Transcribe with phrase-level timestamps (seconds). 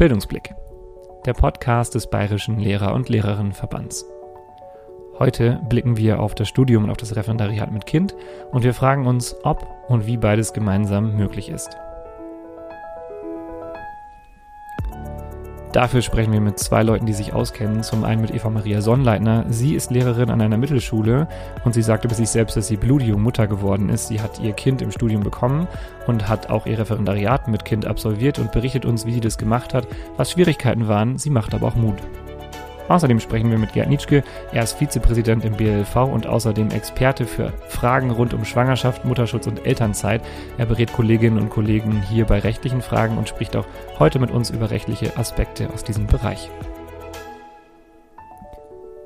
[0.00, 0.54] Bildungsblick,
[1.26, 4.06] der Podcast des Bayerischen Lehrer- und Lehrerinnenverbands.
[5.18, 8.16] Heute blicken wir auf das Studium und auf das Referendariat mit Kind
[8.50, 11.76] und wir fragen uns, ob und wie beides gemeinsam möglich ist.
[15.72, 17.84] Dafür sprechen wir mit zwei Leuten, die sich auskennen.
[17.84, 19.44] Zum einen mit Eva Maria Sonnleitner.
[19.50, 21.28] Sie ist Lehrerin an einer Mittelschule
[21.64, 24.08] und sie sagt über sich selbst, dass sie blutige Mutter geworden ist.
[24.08, 25.68] Sie hat ihr Kind im Studium bekommen
[26.08, 29.72] und hat auch ihr Referendariat mit Kind absolviert und berichtet uns, wie sie das gemacht
[29.72, 31.18] hat, was Schwierigkeiten waren.
[31.18, 31.96] Sie macht aber auch Mut.
[32.90, 34.24] Außerdem sprechen wir mit Gerd Nitschke.
[34.52, 39.64] Er ist Vizepräsident im BLV und außerdem Experte für Fragen rund um Schwangerschaft, Mutterschutz und
[39.64, 40.22] Elternzeit.
[40.58, 43.66] Er berät Kolleginnen und Kollegen hier bei rechtlichen Fragen und spricht auch
[44.00, 46.50] heute mit uns über rechtliche Aspekte aus diesem Bereich.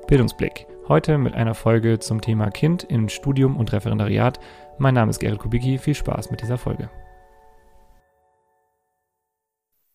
[0.09, 0.67] Bildungsblick.
[0.89, 4.41] Heute mit einer Folge zum Thema Kind in Studium und Referendariat.
[4.79, 5.77] Mein Name ist Gerrit Kubicki.
[5.77, 6.89] Viel Spaß mit dieser Folge.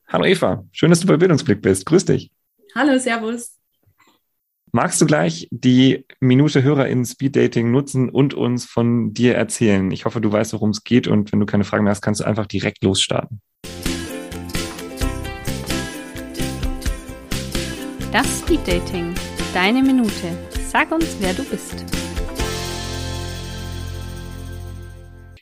[0.08, 1.88] Hallo Eva, schön, dass du bei Bildungsblick bist.
[1.88, 2.32] Grüß dich.
[2.76, 3.59] Hallo, Servus.
[4.72, 9.90] Magst du gleich die Minute Hörer in Speed Dating nutzen und uns von dir erzählen?
[9.90, 12.22] Ich hoffe, du weißt, worum es geht und wenn du keine Fragen mehr hast, kannst
[12.22, 13.42] du einfach direkt losstarten.
[18.12, 19.16] Das Speed Dating.
[19.56, 20.38] Deine Minute.
[20.68, 21.84] Sag uns, wer du bist.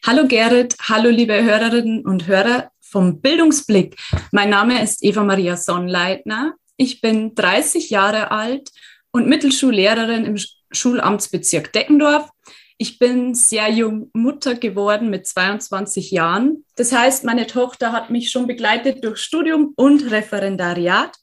[0.05, 3.97] Hallo Gerrit, hallo liebe Hörerinnen und Hörer vom Bildungsblick.
[4.31, 6.53] Mein Name ist Eva Maria Sonnleitner.
[6.77, 8.71] Ich bin 30 Jahre alt
[9.17, 10.37] und Mittelschullehrerin im
[10.71, 12.29] Schulamtsbezirk Deckendorf.
[12.77, 16.63] Ich bin sehr jung Mutter geworden mit 22 Jahren.
[16.75, 21.17] Das heißt, meine Tochter hat mich schon begleitet durch Studium und Referendariat.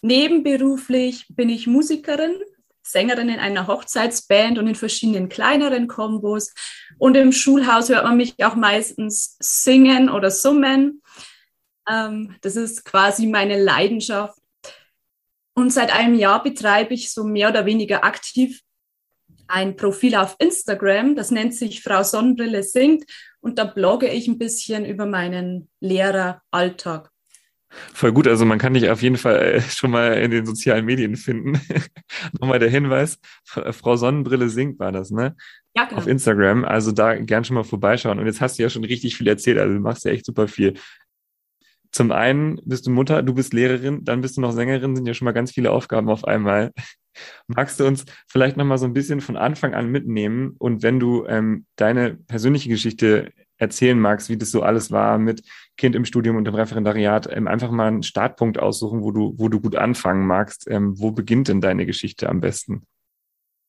[0.00, 2.40] Nebenberuflich bin ich Musikerin,
[2.82, 6.54] Sängerin in einer Hochzeitsband und in verschiedenen kleineren Kombos.
[6.98, 11.02] Und im Schulhaus hört man mich auch meistens singen oder summen.
[11.86, 14.38] Ähm, das ist quasi meine Leidenschaft.
[15.54, 18.60] Und seit einem Jahr betreibe ich so mehr oder weniger aktiv
[19.46, 23.04] ein Profil auf Instagram, das nennt sich Frau Sonnenbrille singt
[23.40, 27.10] und da blogge ich ein bisschen über meinen Lehreralltag.
[27.92, 30.84] Voll gut, also man kann dich auf jeden Fall äh, schon mal in den sozialen
[30.84, 31.60] Medien finden.
[32.40, 35.34] Nochmal der Hinweis, Frau Sonnenbrille singt war das, ne?
[35.76, 36.00] Ja, genau.
[36.00, 38.20] Auf Instagram, also da gern schon mal vorbeischauen.
[38.20, 40.46] Und jetzt hast du ja schon richtig viel erzählt, also du machst ja echt super
[40.46, 40.74] viel.
[41.94, 45.14] Zum einen bist du Mutter, du bist Lehrerin, dann bist du noch Sängerin, sind ja
[45.14, 46.72] schon mal ganz viele Aufgaben auf einmal.
[47.46, 50.98] Magst du uns vielleicht noch mal so ein bisschen von Anfang an mitnehmen und wenn
[50.98, 55.44] du ähm, deine persönliche Geschichte erzählen magst, wie das so alles war mit
[55.76, 59.48] Kind im Studium und im Referendariat, ähm, einfach mal einen Startpunkt aussuchen, wo du, wo
[59.48, 60.66] du gut anfangen magst.
[60.68, 62.82] Ähm, wo beginnt denn deine Geschichte am besten?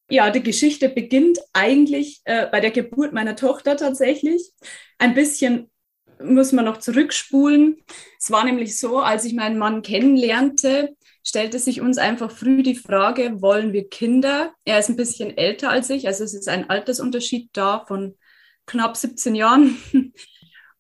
[0.09, 4.51] Ja, die Geschichte beginnt eigentlich äh, bei der Geburt meiner Tochter tatsächlich.
[4.97, 5.69] Ein bisschen
[6.23, 7.83] muss man noch zurückspulen.
[8.19, 12.75] Es war nämlich so, als ich meinen Mann kennenlernte, stellte sich uns einfach früh die
[12.75, 14.53] Frage, wollen wir Kinder?
[14.63, 18.17] Er ist ein bisschen älter als ich, also es ist ein Altersunterschied da von
[18.65, 19.77] knapp 17 Jahren.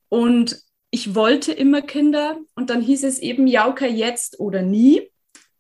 [0.09, 5.11] Und ich wollte immer Kinder und dann hieß es eben Jauka jetzt oder nie.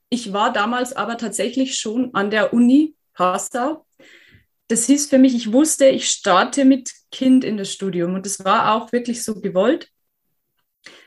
[0.09, 3.85] Ich war damals aber tatsächlich schon an der Uni Passau
[4.67, 8.43] das hieß für mich, ich wusste, ich starte mit Kind in das Studium und das
[8.43, 9.89] war auch wirklich so gewollt.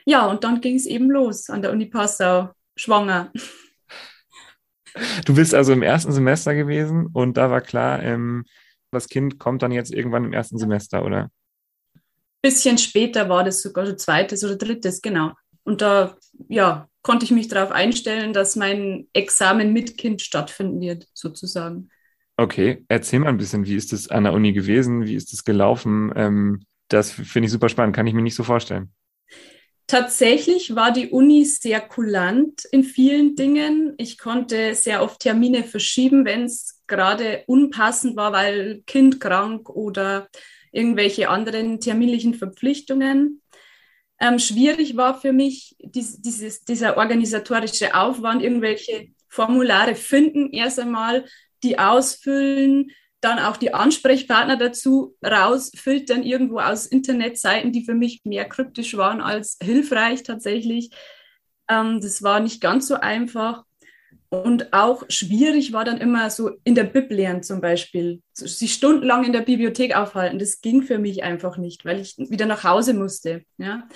[0.06, 3.30] Ja, und dann ging es eben los an der Uni Passau, schwanger.
[5.26, 8.46] Du bist also im ersten Semester gewesen und da war klar, ähm,
[8.90, 11.30] das Kind kommt dann jetzt irgendwann im ersten Semester, oder?
[12.40, 15.32] Bisschen später war das sogar schon zweites oder drittes, genau.
[15.62, 16.16] Und da,
[16.48, 21.90] ja, konnte ich mich darauf einstellen, dass mein Examen mit Kind stattfinden wird, sozusagen.
[22.40, 25.04] Okay, erzähl mal ein bisschen, wie ist das an der Uni gewesen?
[25.04, 26.12] Wie ist das gelaufen?
[26.14, 28.92] Ähm, das finde ich super spannend, kann ich mir nicht so vorstellen.
[29.88, 33.94] Tatsächlich war die Uni sehr kulant in vielen Dingen.
[33.98, 40.28] Ich konnte sehr oft Termine verschieben, wenn es gerade unpassend war, weil Kind krank oder
[40.70, 43.42] irgendwelche anderen terminlichen Verpflichtungen.
[44.20, 51.24] Ähm, schwierig war für mich dies, dieses, dieser organisatorische Aufwand, irgendwelche Formulare finden erst einmal,
[51.62, 52.90] die ausfüllen,
[53.20, 59.20] dann auch die Ansprechpartner dazu rausfiltern, irgendwo aus Internetseiten, die für mich mehr kryptisch waren
[59.20, 60.90] als hilfreich tatsächlich.
[61.68, 63.64] Ähm, das war nicht ganz so einfach.
[64.30, 68.22] Und auch schwierig war dann immer so in der Bib lernen zum Beispiel.
[68.34, 72.46] sich stundenlang in der Bibliothek aufhalten, das ging für mich einfach nicht, weil ich wieder
[72.46, 73.42] nach Hause musste.
[73.56, 73.88] Ja.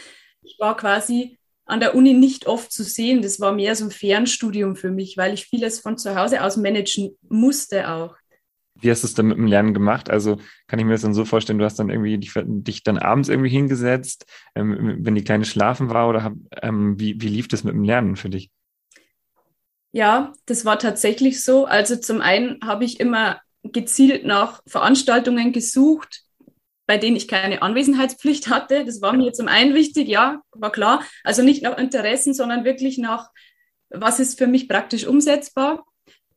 [0.42, 3.22] Ich war quasi an der Uni nicht oft zu sehen.
[3.22, 6.56] Das war mehr so ein Fernstudium für mich, weil ich vieles von zu Hause aus
[6.56, 8.16] managen musste auch.
[8.74, 10.10] Wie hast du es dann mit dem Lernen gemacht?
[10.10, 12.98] Also kann ich mir das dann so vorstellen, du hast dann irgendwie dich, dich dann
[12.98, 14.26] abends irgendwie hingesetzt,
[14.56, 16.32] ähm, wenn die Kleine schlafen war oder
[16.62, 18.50] ähm, wie, wie lief das mit dem Lernen für dich?
[19.92, 21.66] Ja, das war tatsächlich so.
[21.66, 26.22] Also zum einen habe ich immer gezielt nach Veranstaltungen gesucht,
[26.86, 28.84] bei denen ich keine Anwesenheitspflicht hatte.
[28.84, 31.04] Das war mir zum einen wichtig, ja, war klar.
[31.24, 33.30] Also nicht nach Interessen, sondern wirklich nach,
[33.90, 35.84] was ist für mich praktisch umsetzbar.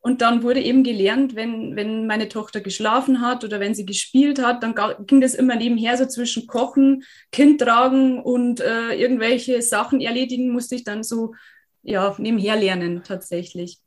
[0.00, 4.40] Und dann wurde eben gelernt, wenn, wenn meine Tochter geschlafen hat oder wenn sie gespielt
[4.40, 7.02] hat, dann ging das immer nebenher so zwischen Kochen,
[7.32, 11.34] Kind tragen und äh, irgendwelche Sachen erledigen, musste ich dann so
[11.82, 13.80] ja, nebenher lernen tatsächlich.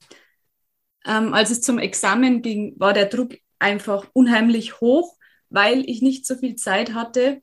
[1.06, 5.16] Ähm, als es zum Examen ging, war der Druck einfach unheimlich hoch,
[5.50, 7.42] weil ich nicht so viel Zeit hatte,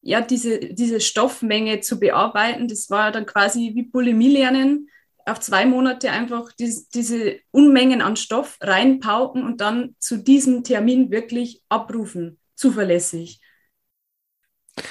[0.00, 2.66] ja, diese, diese Stoffmenge zu bearbeiten.
[2.66, 4.88] Das war dann quasi wie Bulimie lernen
[5.24, 11.10] auf zwei Monate einfach die, diese Unmengen an Stoff reinpauken und dann zu diesem Termin
[11.10, 13.40] wirklich abrufen, zuverlässig.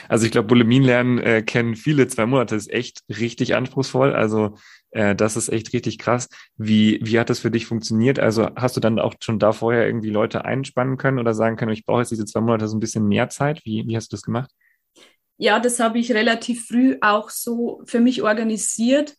[0.07, 2.07] Also ich glaube, Bulimien äh, kennen viele.
[2.07, 4.13] Zwei Monate ist echt richtig anspruchsvoll.
[4.13, 4.57] Also
[4.91, 6.29] äh, das ist echt richtig krass.
[6.55, 8.19] Wie, wie hat das für dich funktioniert?
[8.19, 11.71] Also hast du dann auch schon da vorher irgendwie Leute einspannen können oder sagen können,
[11.71, 13.61] ich brauche jetzt diese zwei Monate so ein bisschen mehr Zeit?
[13.65, 14.51] Wie, wie hast du das gemacht?
[15.37, 19.15] Ja, das habe ich relativ früh auch so für mich organisiert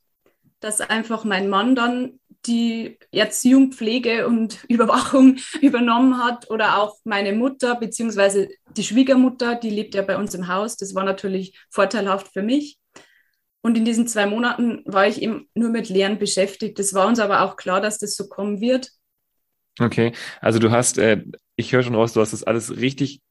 [0.62, 7.32] dass einfach mein Mann dann die Erziehung, Pflege und Überwachung übernommen hat oder auch meine
[7.32, 10.76] Mutter beziehungsweise die Schwiegermutter, die lebt ja bei uns im Haus.
[10.76, 12.78] Das war natürlich vorteilhaft für mich.
[13.60, 16.78] Und in diesen zwei Monaten war ich eben nur mit Lernen beschäftigt.
[16.78, 18.90] Das war uns aber auch klar, dass das so kommen wird.
[19.78, 21.22] Okay, also du hast, äh,
[21.56, 23.22] ich höre schon raus, du hast das alles richtig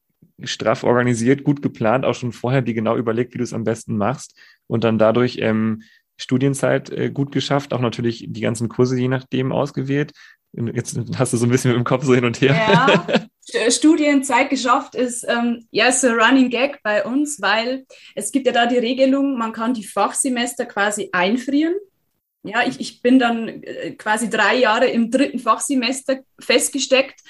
[0.42, 3.96] straff organisiert, gut geplant, auch schon vorher dir genau überlegt, wie du es am besten
[3.96, 4.34] machst
[4.66, 5.82] und dann dadurch ähm,
[6.22, 10.12] Studienzeit äh, gut geschafft, auch natürlich die ganzen Kurse je nachdem ausgewählt.
[10.52, 12.54] Jetzt hast du so ein bisschen mit dem Kopf so hin und her.
[12.54, 18.52] Ja, Studienzeit geschafft ist ähm, ja so Running Gag bei uns, weil es gibt ja
[18.52, 21.74] da die Regelung, man kann die Fachsemester quasi einfrieren.
[22.44, 27.20] Ja, ich, ich bin dann äh, quasi drei Jahre im dritten Fachsemester festgesteckt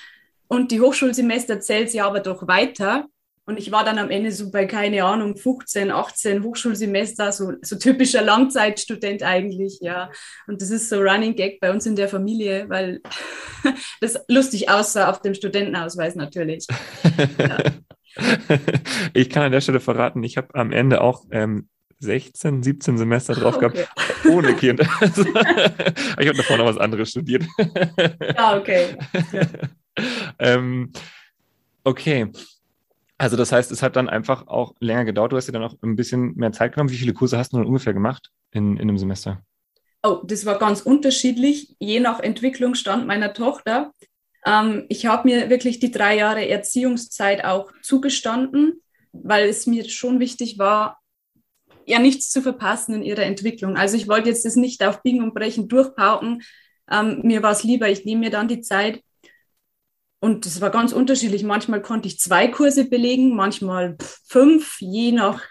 [0.48, 3.06] und die Hochschulsemester zählt sie aber doch weiter.
[3.44, 7.76] Und ich war dann am Ende so bei, keine Ahnung, 15, 18 Hochschulsemester, so, so
[7.76, 10.10] typischer Langzeitstudent eigentlich, ja.
[10.46, 13.00] Und das ist so Running Gag bei uns in der Familie, weil
[14.00, 16.66] das lustig aussah auf dem Studentenausweis natürlich.
[17.38, 17.58] Ja.
[19.14, 23.34] Ich kann an der Stelle verraten, ich habe am Ende auch ähm, 16, 17 Semester
[23.34, 23.70] drauf okay.
[23.70, 24.80] gehabt, ohne Kind.
[24.80, 24.86] Ich
[26.28, 27.44] habe davor noch was anderes studiert.
[28.36, 28.96] Ja, okay.
[29.32, 29.46] Ja.
[30.38, 30.92] ähm,
[31.84, 32.30] okay.
[33.22, 35.30] Also das heißt, es hat dann einfach auch länger gedauert.
[35.30, 36.90] Du hast dir dann auch ein bisschen mehr Zeit genommen.
[36.90, 39.40] Wie viele Kurse hast du dann ungefähr gemacht in, in einem Semester?
[40.02, 43.92] Oh, das war ganz unterschiedlich, je nach Entwicklungsstand meiner Tochter.
[44.44, 48.82] Ähm, ich habe mir wirklich die drei Jahre Erziehungszeit auch zugestanden,
[49.12, 50.98] weil es mir schon wichtig war,
[51.86, 53.76] ja nichts zu verpassen in ihrer Entwicklung.
[53.76, 56.42] Also ich wollte jetzt das nicht auf Biegen und Brechen durchpauken.
[56.90, 59.00] Ähm, mir war es lieber, ich nehme mir dann die Zeit,
[60.22, 61.42] und das war ganz unterschiedlich.
[61.42, 65.42] Manchmal konnte ich zwei Kurse belegen, manchmal fünf, je nach,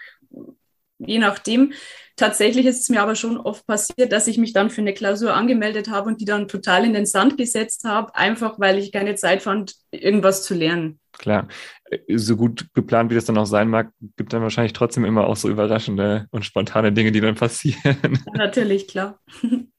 [0.98, 1.74] je nachdem.
[2.16, 5.34] Tatsächlich ist es mir aber schon oft passiert, dass ich mich dann für eine Klausur
[5.34, 9.14] angemeldet habe und die dann total in den Sand gesetzt habe, einfach weil ich keine
[9.14, 10.98] Zeit fand, irgendwas zu lernen.
[11.18, 11.48] Klar,
[12.08, 15.36] so gut geplant, wie das dann auch sein mag, gibt dann wahrscheinlich trotzdem immer auch
[15.36, 17.98] so überraschende und spontane Dinge, die dann passieren.
[18.26, 19.20] Ja, natürlich, klar.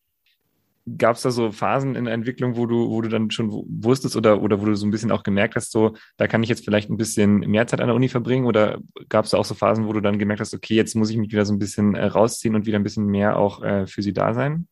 [0.97, 4.15] Gab es da so Phasen in der Entwicklung, wo du, wo du dann schon wusstest
[4.17, 6.65] oder, oder wo du so ein bisschen auch gemerkt hast, so, da kann ich jetzt
[6.65, 8.45] vielleicht ein bisschen mehr Zeit an der Uni verbringen?
[8.45, 11.09] Oder gab es da auch so Phasen, wo du dann gemerkt hast, okay, jetzt muss
[11.09, 13.87] ich mich wieder so ein bisschen äh, rausziehen und wieder ein bisschen mehr auch äh,
[13.87, 14.67] für sie da sein?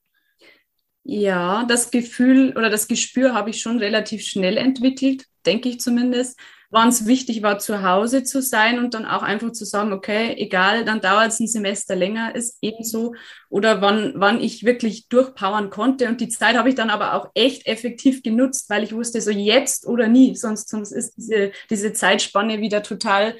[1.03, 6.39] Ja, das Gefühl oder das Gespür habe ich schon relativ schnell entwickelt, denke ich zumindest
[6.71, 10.33] wann es wichtig war, zu Hause zu sein und dann auch einfach zu sagen, okay,
[10.37, 13.13] egal, dann dauert es ein Semester länger, ist ebenso.
[13.49, 16.07] Oder wann, wann ich wirklich durchpowern konnte.
[16.07, 19.31] Und die Zeit habe ich dann aber auch echt effektiv genutzt, weil ich wusste, so
[19.31, 20.35] jetzt oder nie.
[20.35, 23.35] Sonst, sonst ist diese, diese Zeitspanne wieder total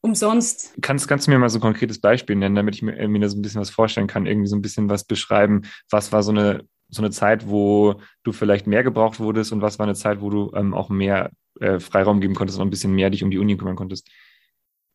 [0.00, 0.74] umsonst.
[0.80, 3.28] Kannst, kannst du mir mal so ein konkretes Beispiel nennen, damit ich mir, mir da
[3.28, 5.62] so ein bisschen was vorstellen kann, irgendwie so ein bisschen was beschreiben?
[5.90, 9.78] Was war so eine, so eine Zeit, wo du vielleicht mehr gebraucht wurdest und was
[9.78, 11.30] war eine Zeit, wo du ähm, auch mehr
[11.62, 14.08] äh, Freiraum geben konntest und ein bisschen mehr dich um die Uni kümmern konntest?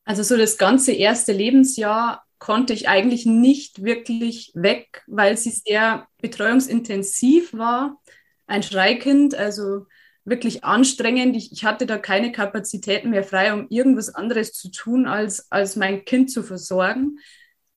[0.05, 6.07] Also so das ganze erste Lebensjahr konnte ich eigentlich nicht wirklich weg, weil sie sehr
[6.21, 7.99] betreuungsintensiv war.
[8.45, 9.87] Ein Schreikind, also
[10.23, 11.35] wirklich anstrengend.
[11.35, 15.75] Ich, ich, hatte da keine Kapazitäten mehr frei, um irgendwas anderes zu tun, als, als
[15.75, 17.19] mein Kind zu versorgen.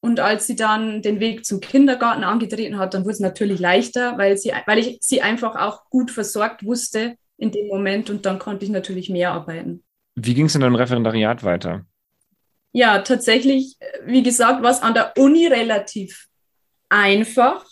[0.00, 4.18] Und als sie dann den Weg zum Kindergarten angetreten hat, dann wurde es natürlich leichter,
[4.18, 8.38] weil, sie, weil ich sie einfach auch gut versorgt wusste in dem Moment und dann
[8.38, 9.82] konnte ich natürlich mehr arbeiten.
[10.14, 11.86] Wie ging es in deinem Referendariat weiter?
[12.72, 16.28] Ja, tatsächlich, wie gesagt, war es an der Uni relativ
[16.88, 17.64] einfach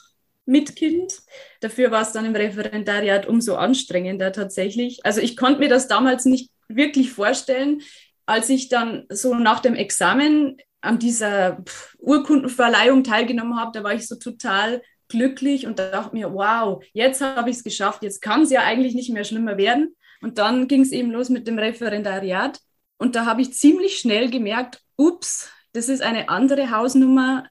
[0.46, 1.12] mit Kind.
[1.60, 5.04] Dafür war es dann im Referendariat umso anstrengender tatsächlich.
[5.04, 7.82] Also ich konnte mir das damals nicht wirklich vorstellen,
[8.24, 11.62] als ich dann so nach dem Examen an dieser
[11.98, 17.50] Urkundenverleihung teilgenommen habe, da war ich so total glücklich und dachte mir, wow, jetzt habe
[17.50, 19.96] ich es geschafft, jetzt kann es ja eigentlich nicht mehr schlimmer werden.
[20.20, 22.60] Und dann ging es eben los mit dem Referendariat.
[22.98, 27.46] Und da habe ich ziemlich schnell gemerkt, ups, das ist eine andere Hausnummer.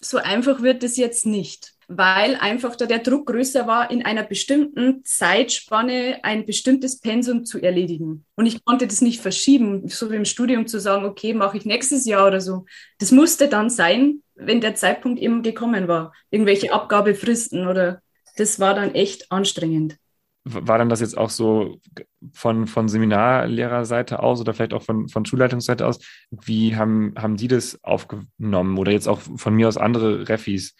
[0.00, 4.22] So einfach wird es jetzt nicht, weil einfach da der Druck größer war, in einer
[4.22, 8.24] bestimmten Zeitspanne ein bestimmtes Pensum zu erledigen.
[8.36, 11.64] Und ich konnte das nicht verschieben, so wie im Studium zu sagen, okay, mache ich
[11.64, 12.66] nächstes Jahr oder so.
[12.98, 16.12] Das musste dann sein, wenn der Zeitpunkt eben gekommen war.
[16.30, 18.02] Irgendwelche Abgabefristen oder
[18.36, 19.96] das war dann echt anstrengend.
[20.46, 21.80] War dann das jetzt auch so
[22.34, 26.00] von, von Seminarlehrerseite aus oder vielleicht auch von, von Schulleitungsseite aus?
[26.30, 30.74] Wie haben, haben die das aufgenommen oder jetzt auch von mir aus andere Refis?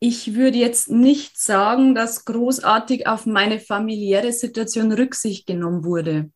[0.00, 6.30] Ich würde jetzt nicht sagen, dass großartig auf meine familiäre Situation Rücksicht genommen wurde.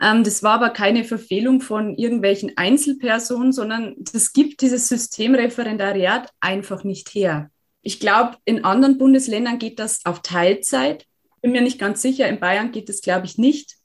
[0.00, 6.84] Ähm, das war aber keine Verfehlung von irgendwelchen Einzelpersonen, sondern das gibt dieses Systemreferendariat einfach
[6.84, 7.50] nicht her.
[7.80, 11.06] Ich glaube, in anderen Bundesländern geht das auf Teilzeit.
[11.40, 12.28] Bin mir nicht ganz sicher.
[12.28, 13.76] In Bayern geht das, glaube ich, nicht.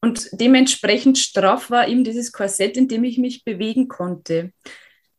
[0.00, 4.52] Und dementsprechend straff war eben dieses Korsett, in dem ich mich bewegen konnte.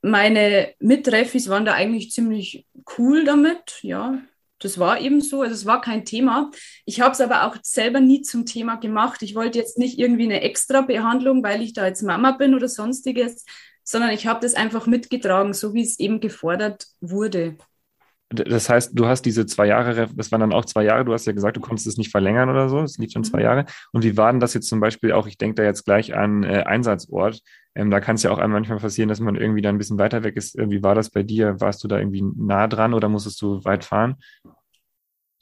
[0.05, 3.79] Meine Mitreffis waren da eigentlich ziemlich cool damit.
[3.81, 4.21] Ja,
[4.59, 6.51] das war eben so, also es war kein Thema.
[6.85, 9.23] Ich habe es aber auch selber nie zum Thema gemacht.
[9.23, 12.67] Ich wollte jetzt nicht irgendwie eine extra Behandlung, weil ich da jetzt Mama bin oder
[12.67, 13.45] sonstiges,
[13.83, 17.57] sondern ich habe das einfach mitgetragen, so wie es eben gefordert wurde.
[18.29, 21.27] Das heißt, du hast diese zwei Jahre, das waren dann auch zwei Jahre, du hast
[21.27, 23.25] ja gesagt, du konntest es nicht verlängern oder so, es lief schon mhm.
[23.25, 23.65] zwei Jahre.
[23.91, 26.43] Und wie war denn das jetzt zum Beispiel auch, ich denke da jetzt gleich an
[26.43, 27.41] äh, Einsatzort,
[27.75, 30.23] ähm, da kann es ja auch manchmal passieren, dass man irgendwie da ein bisschen weiter
[30.23, 30.57] weg ist.
[30.57, 31.59] Wie war das bei dir?
[31.59, 34.15] Warst du da irgendwie nah dran oder musstest du weit fahren?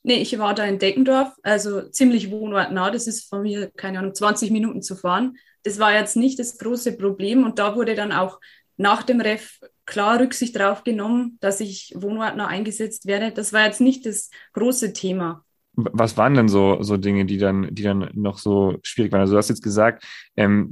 [0.05, 2.91] Nee, ich war da in Deckendorf, also ziemlich wohnortnah.
[2.91, 5.37] Das ist von mir, keine Ahnung, 20 Minuten zu fahren.
[5.63, 8.39] Das war jetzt nicht das große Problem und da wurde dann auch
[8.75, 13.31] nach dem Ref klar Rücksicht drauf genommen, dass ich wohnortnah eingesetzt werde.
[13.31, 15.43] Das war jetzt nicht das große Thema.
[15.75, 19.21] Was waren denn so, so Dinge, die dann, die dann noch so schwierig waren?
[19.21, 20.05] Also du hast jetzt gesagt,
[20.37, 20.71] ähm,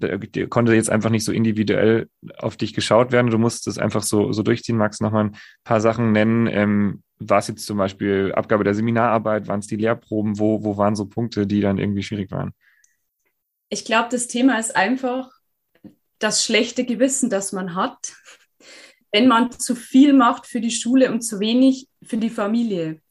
[0.50, 3.32] konnte jetzt einfach nicht so individuell auf dich geschaut werden.
[3.32, 4.78] Du musst es einfach so, so durchziehen.
[4.78, 6.46] Magst du noch mal ein paar Sachen nennen?
[6.46, 9.48] Ähm, war es jetzt zum Beispiel Abgabe der Seminararbeit?
[9.48, 10.38] Waren es die Lehrproben?
[10.38, 12.54] Wo, wo waren so Punkte, die dann irgendwie schwierig waren?
[13.70, 15.32] Ich glaube, das Thema ist einfach
[16.20, 18.14] das schlechte Gewissen, das man hat,
[19.12, 23.02] wenn man zu viel macht für die Schule und zu wenig für die Familie.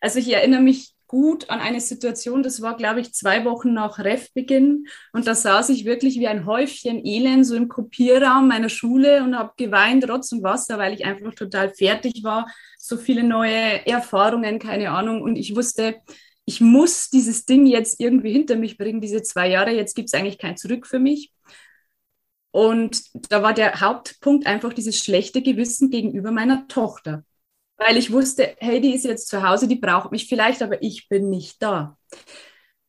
[0.00, 3.98] Also ich erinnere mich gut an eine Situation, das war, glaube ich, zwei Wochen nach
[3.98, 4.86] Refbeginn.
[5.12, 9.36] Und da saß ich wirklich wie ein Häufchen Elend so im Kopierraum meiner Schule und
[9.36, 12.48] habe geweint, Rotz und Wasser, weil ich einfach total fertig war.
[12.78, 15.22] So viele neue Erfahrungen, keine Ahnung.
[15.22, 15.96] Und ich wusste,
[16.44, 19.72] ich muss dieses Ding jetzt irgendwie hinter mich bringen, diese zwei Jahre.
[19.72, 21.32] Jetzt gibt es eigentlich kein Zurück für mich.
[22.56, 27.24] Und da war der Hauptpunkt einfach dieses schlechte Gewissen gegenüber meiner Tochter
[27.76, 31.08] weil ich wusste, hey, die ist jetzt zu Hause, die braucht mich vielleicht, aber ich
[31.08, 31.96] bin nicht da.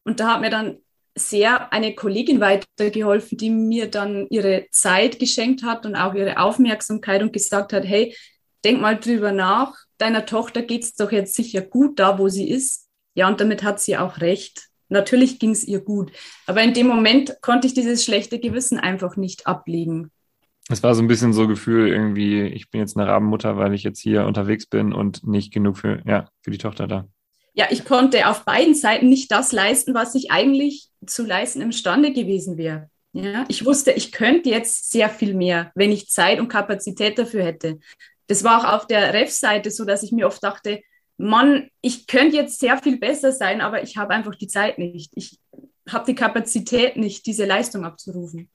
[0.04, 0.78] Und da hat mir dann
[1.16, 7.22] sehr eine Kollegin weitergeholfen, die mir dann ihre Zeit geschenkt hat und auch ihre Aufmerksamkeit
[7.22, 8.16] und gesagt hat, hey,
[8.64, 12.50] denk mal drüber nach, deiner Tochter geht es doch jetzt sicher gut da, wo sie
[12.50, 12.88] ist.
[13.16, 14.68] Ja, und damit hat sie auch recht.
[14.90, 16.12] Natürlich ging es ihr gut.
[16.46, 20.12] Aber in dem Moment konnte ich dieses schlechte Gewissen einfach nicht ablegen.
[20.70, 23.84] Es war so ein bisschen so Gefühl irgendwie, ich bin jetzt eine Rabenmutter, weil ich
[23.84, 27.08] jetzt hier unterwegs bin und nicht genug für, ja, für die Tochter da.
[27.54, 32.14] Ja, ich konnte auf beiden Seiten nicht das leisten, was ich eigentlich zu leisten imstande
[32.14, 32.90] gewesen wäre.
[33.14, 37.44] Ja, ich wusste, ich könnte jetzt sehr viel mehr, wenn ich Zeit und Kapazität dafür
[37.44, 37.80] hätte.
[38.28, 40.82] Das war auch auf der Ref-Seite so, dass ich mir oft dachte,
[41.18, 45.12] Mann, ich könnte jetzt sehr viel besser sein, aber ich habe einfach die Zeit nicht.
[45.16, 45.40] Ich
[45.90, 48.50] habe die Kapazität nicht, diese Leistung abzurufen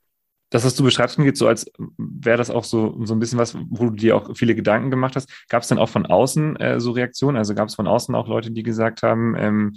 [0.52, 3.56] das, was du beschreibst, geht so, als wäre das auch so, so ein bisschen was,
[3.70, 5.30] wo du dir auch viele Gedanken gemacht hast.
[5.48, 7.38] Gab es denn auch von außen äh, so Reaktionen?
[7.38, 9.72] Also gab es von außen auch Leute, die gesagt haben, ähm,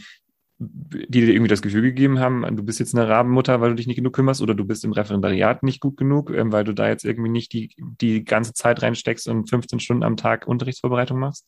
[0.58, 3.88] die dir irgendwie das Gefühl gegeben haben, du bist jetzt eine Rabenmutter, weil du dich
[3.88, 6.90] nicht genug kümmerst oder du bist im Referendariat nicht gut genug, ähm, weil du da
[6.90, 11.46] jetzt irgendwie nicht die, die ganze Zeit reinsteckst und 15 Stunden am Tag Unterrichtsvorbereitung machst?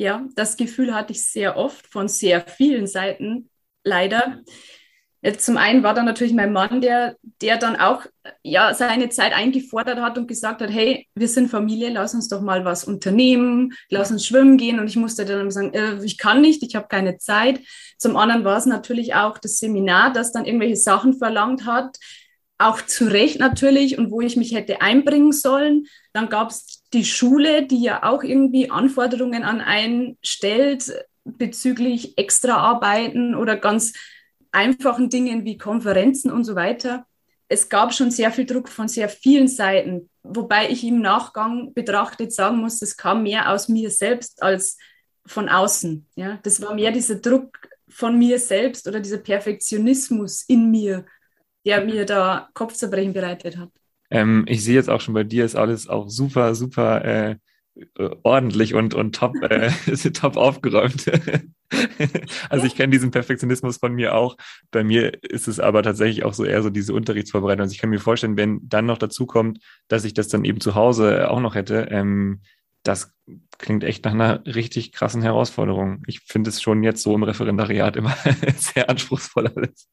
[0.00, 3.50] Ja, das Gefühl hatte ich sehr oft von sehr vielen Seiten,
[3.84, 4.40] leider.
[5.36, 8.06] zum einen war dann natürlich mein Mann, der, der dann auch
[8.42, 12.40] ja, seine Zeit eingefordert hat und gesagt hat, hey, wir sind Familie, lass uns doch
[12.40, 14.80] mal was unternehmen, lass uns schwimmen gehen.
[14.80, 17.60] Und ich musste dann sagen, äh, ich kann nicht, ich habe keine Zeit.
[17.98, 21.98] Zum anderen war es natürlich auch das Seminar, das dann irgendwelche Sachen verlangt hat,
[22.56, 25.84] auch zu Recht natürlich und wo ich mich hätte einbringen sollen.
[26.14, 30.92] Dann gab es die Schule, die ja auch irgendwie Anforderungen an einen stellt
[31.24, 33.92] bezüglich Extraarbeiten oder ganz
[34.52, 37.06] einfachen Dingen wie Konferenzen und so weiter.
[37.48, 42.32] Es gab schon sehr viel Druck von sehr vielen Seiten, wobei ich im Nachgang betrachtet
[42.32, 44.76] sagen muss, es kam mehr aus mir selbst als
[45.26, 46.08] von außen.
[46.16, 51.06] Ja, das war mehr dieser Druck von mir selbst oder dieser Perfektionismus in mir,
[51.64, 53.70] der mir da Kopfzerbrechen bereitet hat.
[54.10, 57.36] Ähm, ich sehe jetzt auch schon bei dir ist alles auch super, super äh,
[57.96, 59.70] äh, ordentlich und, und top, äh,
[60.12, 61.10] top aufgeräumt.
[62.50, 64.36] also ich kenne diesen Perfektionismus von mir auch.
[64.70, 67.62] Bei mir ist es aber tatsächlich auch so eher so diese Unterrichtsvorbereitung.
[67.62, 70.60] Also ich kann mir vorstellen, wenn dann noch dazu kommt, dass ich das dann eben
[70.60, 72.40] zu Hause auch noch hätte, ähm,
[72.82, 73.12] das
[73.58, 76.02] klingt echt nach einer richtig krassen Herausforderung.
[76.06, 78.16] Ich finde es schon jetzt so im Referendariat immer
[78.56, 79.88] sehr anspruchsvoll alles.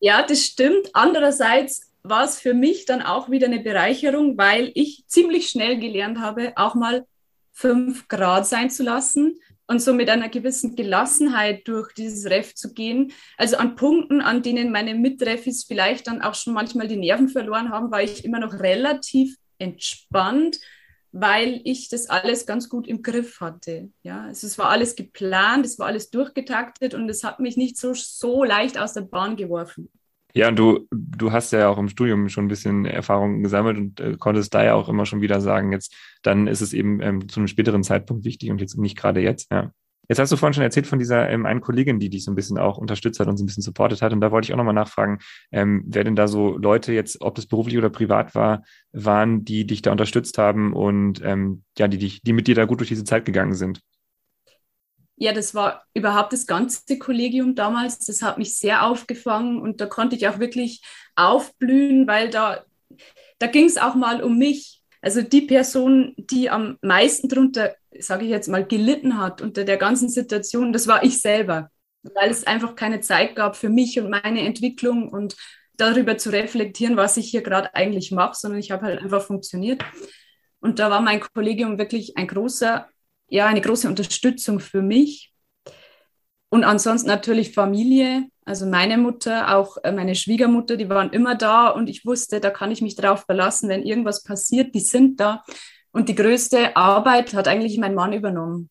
[0.00, 0.90] ja, das stimmt.
[0.92, 6.18] Andererseits war es für mich dann auch wieder eine Bereicherung, weil ich ziemlich schnell gelernt
[6.18, 7.06] habe, auch mal
[7.52, 12.72] fünf Grad sein zu lassen und so mit einer gewissen Gelassenheit durch dieses Ref zu
[12.72, 13.12] gehen.
[13.36, 17.70] Also an Punkten, an denen meine Mitreffis vielleicht dann auch schon manchmal die Nerven verloren
[17.70, 20.60] haben, war ich immer noch relativ entspannt,
[21.12, 23.90] weil ich das alles ganz gut im Griff hatte.
[24.02, 27.78] Ja, also es war alles geplant, es war alles durchgetaktet und es hat mich nicht
[27.78, 29.90] so, so leicht aus der Bahn geworfen.
[30.36, 34.00] Ja, und du, du hast ja auch im Studium schon ein bisschen Erfahrung gesammelt und
[34.00, 37.26] äh, konntest da ja auch immer schon wieder sagen, jetzt, dann ist es eben ähm,
[37.26, 39.72] zu einem späteren Zeitpunkt wichtig und jetzt nicht gerade jetzt, ja.
[40.08, 42.34] Jetzt hast du vorhin schon erzählt von dieser ähm, einen Kollegin, die dich so ein
[42.34, 44.12] bisschen auch unterstützt hat und so ein bisschen supportet hat.
[44.12, 45.18] Und da wollte ich auch nochmal nachfragen,
[45.52, 48.62] ähm, wer denn da so Leute jetzt, ob das beruflich oder privat war,
[48.92, 52.66] waren, die dich da unterstützt haben und ähm, ja, die, die, die mit dir da
[52.66, 53.80] gut durch diese Zeit gegangen sind.
[55.16, 57.98] Ja, das war überhaupt das ganze Kollegium damals.
[58.00, 60.82] Das hat mich sehr aufgefangen und da konnte ich auch wirklich
[61.14, 62.64] aufblühen, weil da,
[63.38, 64.82] da ging es auch mal um mich.
[65.00, 69.76] Also die Person, die am meisten drunter, sage ich jetzt mal, gelitten hat unter der
[69.78, 71.70] ganzen Situation, das war ich selber,
[72.02, 75.36] weil es einfach keine Zeit gab für mich und meine Entwicklung und
[75.76, 79.82] darüber zu reflektieren, was ich hier gerade eigentlich mache, sondern ich habe halt einfach funktioniert.
[80.60, 82.88] Und da war mein Kollegium wirklich ein großer
[83.28, 85.32] ja, eine große Unterstützung für mich.
[86.48, 91.68] Und ansonsten natürlich Familie, also meine Mutter, auch äh, meine Schwiegermutter, die waren immer da
[91.68, 95.42] und ich wusste, da kann ich mich drauf verlassen, wenn irgendwas passiert, die sind da.
[95.90, 98.70] Und die größte Arbeit hat eigentlich mein Mann übernommen.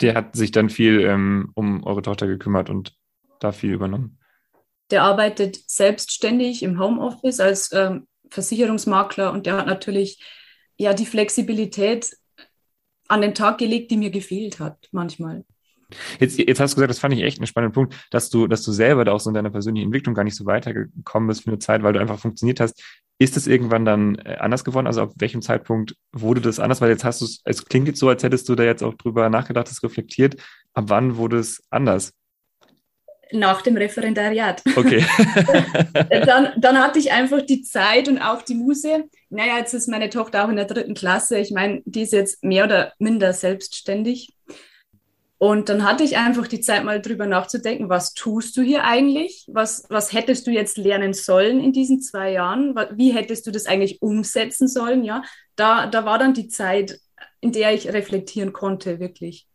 [0.00, 2.94] Der hat sich dann viel ähm, um eure Tochter gekümmert und
[3.40, 4.18] da viel übernommen.
[4.90, 10.22] Der arbeitet selbstständig im Homeoffice als ähm, Versicherungsmakler und der hat natürlich
[10.76, 12.16] ja die Flexibilität,
[13.08, 15.44] an den Tag gelegt, die mir gefehlt hat manchmal.
[16.18, 18.62] Jetzt, jetzt hast du gesagt, das fand ich echt einen spannenden Punkt, dass du, dass
[18.62, 21.50] du selber da auch so in deiner persönlichen Entwicklung gar nicht so weitergekommen bist für
[21.50, 22.82] eine Zeit, weil du einfach funktioniert hast.
[23.18, 24.86] Ist es irgendwann dann äh, anders geworden?
[24.86, 26.80] Also ab welchem Zeitpunkt wurde das anders?
[26.80, 28.94] Weil jetzt hast du es, es klingt jetzt so, als hättest du da jetzt auch
[28.94, 30.42] drüber nachgedacht, das reflektiert.
[30.74, 32.12] Ab wann wurde es anders?
[33.32, 34.62] Nach dem Referendariat.
[34.76, 35.04] Okay.
[36.26, 39.04] dann, dann hatte ich einfach die Zeit und auch die Muse.
[39.30, 41.38] Naja, jetzt ist meine Tochter auch in der dritten Klasse.
[41.38, 44.34] Ich meine, die ist jetzt mehr oder minder selbstständig.
[45.38, 49.44] Und dann hatte ich einfach die Zeit, mal drüber nachzudenken, was tust du hier eigentlich?
[49.48, 52.74] Was, was hättest du jetzt lernen sollen in diesen zwei Jahren?
[52.94, 55.04] Wie hättest du das eigentlich umsetzen sollen?
[55.04, 55.22] Ja,
[55.54, 57.00] da, da war dann die Zeit,
[57.40, 59.46] in der ich reflektieren konnte, wirklich.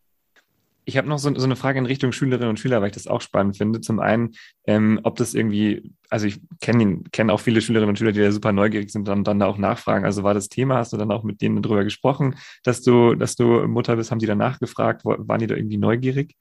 [0.91, 3.08] Ich habe noch so, so, eine Frage in Richtung Schülerinnen und Schüler, weil ich das
[3.08, 3.80] auch spannend finde.
[3.80, 4.34] Zum einen,
[4.67, 8.30] ähm, ob das irgendwie, also ich kenne kenn auch viele Schülerinnen und Schüler, die da
[8.30, 10.04] super neugierig sind und dann, da auch nachfragen.
[10.04, 13.38] Also war das Thema, hast du dann auch mit denen darüber gesprochen, dass du, dass
[13.38, 16.36] du Mutter bist, haben die dann nachgefragt, waren die da irgendwie neugierig?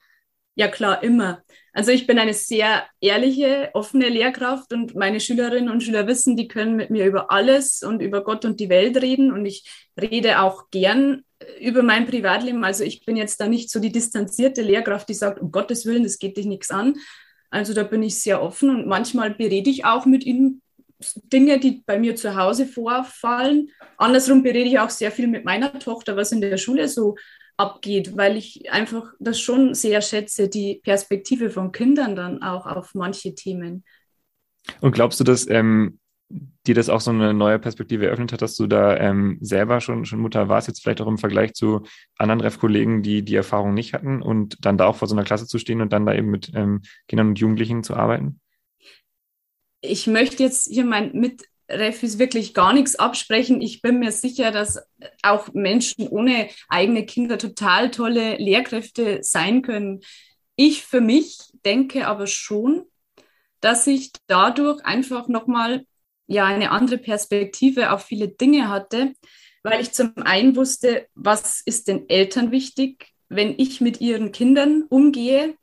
[0.57, 1.45] Ja, klar, immer.
[1.73, 6.49] Also ich bin eine sehr ehrliche, offene Lehrkraft und meine Schülerinnen und Schüler wissen, die
[6.49, 10.41] können mit mir über alles und über Gott und die Welt reden und ich rede
[10.41, 11.23] auch gern
[11.59, 12.65] über mein Privatleben.
[12.65, 16.05] Also ich bin jetzt da nicht so die distanzierte Lehrkraft, die sagt, um Gottes Willen,
[16.05, 16.97] das geht dich nichts an.
[17.51, 20.63] Also da bin ich sehr offen und manchmal berede ich auch mit ihnen
[21.33, 23.71] Dinge, die bei mir zu Hause vorfallen.
[23.97, 27.17] Andersrum berede ich auch sehr viel mit meiner Tochter, was in der Schule so
[27.57, 32.95] abgeht, weil ich einfach das schon sehr schätze, die Perspektive von Kindern dann auch auf
[32.95, 33.85] manche Themen.
[34.81, 36.00] Und glaubst du, dass ähm,
[36.67, 40.05] dir das auch so eine neue Perspektive eröffnet hat, dass du da ähm, selber schon,
[40.05, 41.83] schon Mutter warst, jetzt vielleicht auch im Vergleich zu
[42.17, 45.47] anderen Ref-Kollegen, die die Erfahrung nicht hatten und dann da auch vor so einer Klasse
[45.47, 48.41] zu stehen und dann da eben mit ähm, Kindern und Jugendlichen zu arbeiten?
[49.81, 53.61] ich möchte jetzt hier mein Mitrefis wirklich gar nichts absprechen.
[53.61, 54.79] Ich bin mir sicher, dass
[55.23, 60.01] auch Menschen ohne eigene Kinder total tolle Lehrkräfte sein können.
[60.57, 62.85] Ich für mich denke aber schon,
[63.61, 65.85] dass ich dadurch einfach nochmal
[66.31, 69.13] ja eine andere Perspektive auf viele Dinge hatte,
[69.63, 74.85] weil ich zum einen wusste, was ist den Eltern wichtig, wenn ich mit ihren Kindern
[74.89, 75.55] umgehe.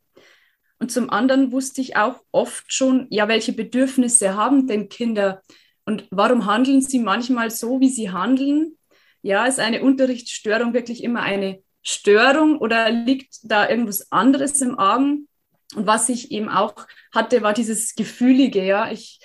[0.80, 5.42] Und zum anderen wusste ich auch oft schon, ja, welche Bedürfnisse haben denn Kinder
[5.86, 8.78] und warum handeln sie manchmal so, wie sie handeln?
[9.22, 15.30] Ja, ist eine Unterrichtsstörung wirklich immer eine Störung oder liegt da irgendwas anderes im Argen?
[15.76, 16.76] Und was ich eben auch
[17.14, 18.92] hatte, war dieses Gefühlige, ja.
[18.92, 19.20] Ich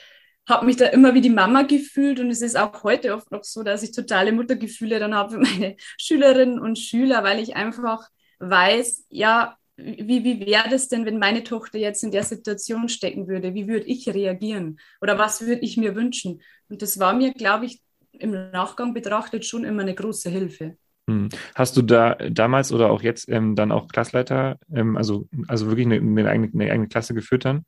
[0.48, 3.44] habe mich da immer wie die Mama gefühlt und es ist auch heute oft noch
[3.44, 8.09] so, dass ich totale Muttergefühle dann habe für meine Schülerinnen und Schüler, weil ich einfach
[8.40, 13.26] weiß, ja, wie, wie wäre das denn, wenn meine Tochter jetzt in der Situation stecken
[13.26, 13.55] würde?
[13.55, 14.78] Wie würde ich reagieren?
[15.00, 16.42] Oder was würde ich mir wünschen?
[16.68, 17.81] Und das war mir, glaube ich,
[18.12, 20.76] im Nachgang betrachtet schon immer eine große Hilfe.
[21.09, 21.31] Hm.
[21.55, 25.87] Hast du da damals oder auch jetzt ähm, dann auch Klassleiter, ähm, also, also wirklich
[25.87, 27.64] eine, eine, eigene, eine eigene Klasse geführt dann?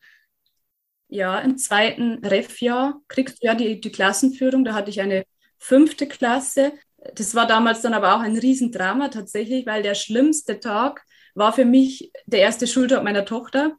[1.15, 4.65] Ja, im zweiten Ref-Jahr kriegst du ja die, die Klassenführung.
[4.65, 5.25] Da hatte ich eine
[5.61, 6.73] fünfte Klasse.
[7.15, 11.05] Das war damals dann aber auch ein Riesendrama tatsächlich, weil der schlimmste Tag
[11.37, 13.77] war für mich der erste Schultag meiner Tochter,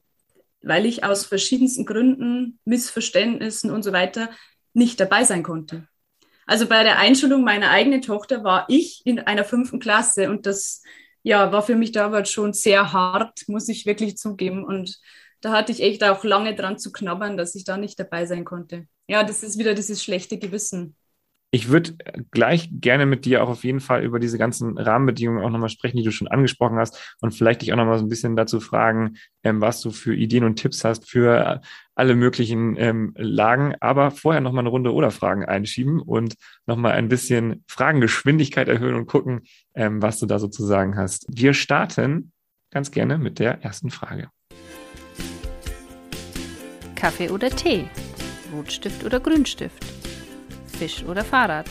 [0.61, 4.29] weil ich aus verschiedensten Gründen, Missverständnissen und so weiter
[4.73, 5.89] nicht dabei sein konnte.
[6.45, 10.83] Also bei der Einschulung meiner eigenen Tochter war ich in einer fünften Klasse und das
[11.21, 14.63] ja, war für mich damals schon sehr hart, muss ich wirklich zugeben.
[14.63, 15.01] Und
[15.45, 18.45] da hatte ich echt auch lange dran zu knabbern, dass ich da nicht dabei sein
[18.45, 18.87] konnte.
[19.07, 20.95] Ja, das ist wieder dieses schlechte Gewissen.
[21.51, 21.95] Ich würde
[22.31, 25.97] gleich gerne mit dir auch auf jeden Fall über diese ganzen Rahmenbedingungen auch nochmal sprechen,
[25.97, 29.17] die du schon angesprochen hast und vielleicht dich auch nochmal so ein bisschen dazu fragen,
[29.43, 31.61] ähm, was du für Ideen und Tipps hast für
[31.93, 33.75] alle möglichen ähm, Lagen.
[33.81, 36.33] Aber vorher nochmal eine Runde oder Fragen einschieben und
[36.65, 39.43] nochmal ein bisschen Fragengeschwindigkeit erhöhen und gucken,
[39.75, 41.27] ähm, was du da sozusagen hast.
[41.29, 42.31] Wir starten
[42.71, 44.31] ganz gerne mit der ersten Frage.
[46.95, 47.87] Kaffee oder Tee?
[48.53, 49.83] Rotstift oder Grünstift?
[50.65, 51.65] Fisch oder Fahrrad?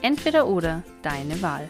[0.00, 1.68] Entweder oder, deine Wahl.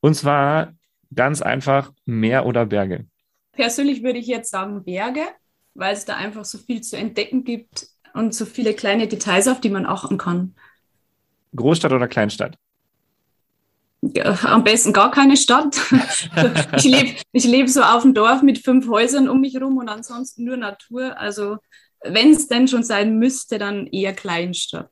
[0.00, 0.74] Und zwar
[1.14, 3.06] ganz einfach Meer oder Berge.
[3.52, 5.22] Persönlich würde ich jetzt sagen Berge,
[5.74, 9.60] weil es da einfach so viel zu entdecken gibt und so viele kleine Details, auf
[9.60, 10.54] die man achten kann.
[11.54, 12.58] Großstadt oder Kleinstadt?
[14.22, 15.80] Am besten gar keine Stadt.
[16.76, 19.88] ich lebe ich leb so auf dem Dorf mit fünf Häusern um mich herum und
[19.88, 21.18] ansonsten nur Natur.
[21.18, 21.58] Also
[22.02, 24.90] wenn es denn schon sein müsste, dann eher Kleinstadt.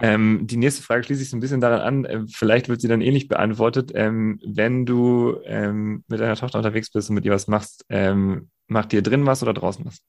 [0.00, 2.88] Ähm, die nächste Frage schließe ich so ein bisschen daran an, äh, vielleicht wird sie
[2.88, 3.92] dann ähnlich beantwortet.
[3.94, 8.50] Ähm, wenn du ähm, mit deiner Tochter unterwegs bist und mit ihr was machst, ähm,
[8.66, 10.02] macht ihr drin was oder draußen was?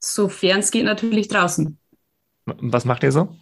[0.00, 1.78] Sofern es geht, natürlich draußen.
[2.44, 3.36] Was macht ihr so?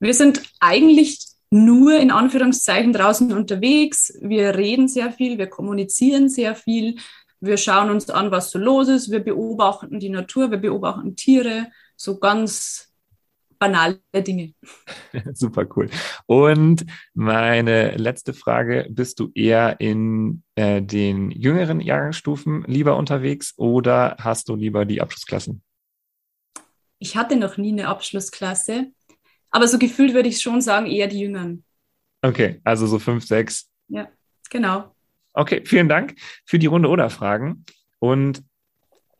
[0.00, 4.16] Wir sind eigentlich nur in Anführungszeichen draußen unterwegs.
[4.20, 6.96] Wir reden sehr viel, wir kommunizieren sehr viel,
[7.40, 11.68] wir schauen uns an, was so los ist, wir beobachten die Natur, wir beobachten Tiere,
[11.96, 12.90] so ganz
[13.58, 14.54] banale Dinge.
[15.34, 15.88] Super cool.
[16.26, 24.16] Und meine letzte Frage, bist du eher in äh, den jüngeren Jahrgangsstufen lieber unterwegs oder
[24.18, 25.62] hast du lieber die Abschlussklassen?
[26.98, 28.92] Ich hatte noch nie eine Abschlussklasse.
[29.50, 31.64] Aber so gefühlt würde ich schon sagen, eher die Jüngeren.
[32.22, 33.68] Okay, also so fünf, sechs.
[33.88, 34.08] Ja,
[34.50, 34.94] genau.
[35.32, 37.64] Okay, vielen Dank für die Runde oder Fragen.
[37.98, 38.42] Und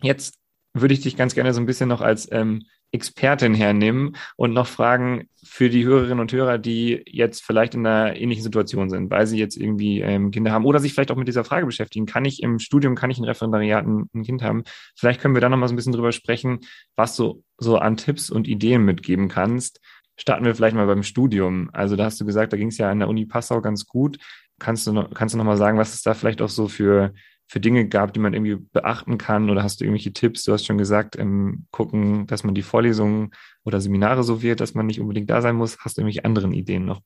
[0.03, 0.35] jetzt
[0.75, 4.66] würde ich dich ganz gerne so ein bisschen noch als ähm, Expertin hernehmen und noch
[4.66, 9.27] fragen für die Hörerinnen und Hörer, die jetzt vielleicht in einer ähnlichen Situation sind, weil
[9.27, 12.07] sie jetzt irgendwie ähm, Kinder haben oder sich vielleicht auch mit dieser Frage beschäftigen.
[12.07, 14.64] Kann ich im Studium, kann ich ein Referendariat ein, ein Kind haben?
[14.97, 16.61] Vielleicht können wir da noch mal so ein bisschen drüber sprechen,
[16.97, 19.81] was du so an Tipps und Ideen mitgeben kannst,
[20.20, 21.70] starten wir vielleicht mal beim Studium.
[21.72, 24.18] Also da hast du gesagt, da ging es ja an der Uni Passau ganz gut.
[24.59, 27.14] Kannst du noch, kannst du noch mal sagen, was es da vielleicht auch so für,
[27.46, 29.48] für Dinge gab, die man irgendwie beachten kann?
[29.48, 30.44] Oder hast du irgendwelche Tipps?
[30.44, 33.30] Du hast schon gesagt, ähm, gucken, dass man die Vorlesungen
[33.64, 35.78] oder Seminare so wird, dass man nicht unbedingt da sein muss.
[35.78, 37.00] Hast du irgendwelche anderen Ideen noch?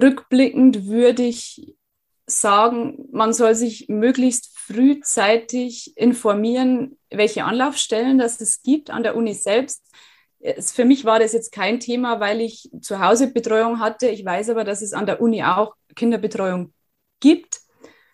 [0.00, 1.74] Rückblickend würde ich
[2.26, 9.34] sagen, man soll sich möglichst frühzeitig informieren, welche Anlaufstellen das es gibt an der Uni
[9.34, 9.90] selbst
[10.58, 14.08] für mich war das jetzt kein Thema, weil ich zu Hause Betreuung hatte.
[14.08, 16.74] Ich weiß aber, dass es an der Uni auch Kinderbetreuung
[17.20, 17.60] gibt,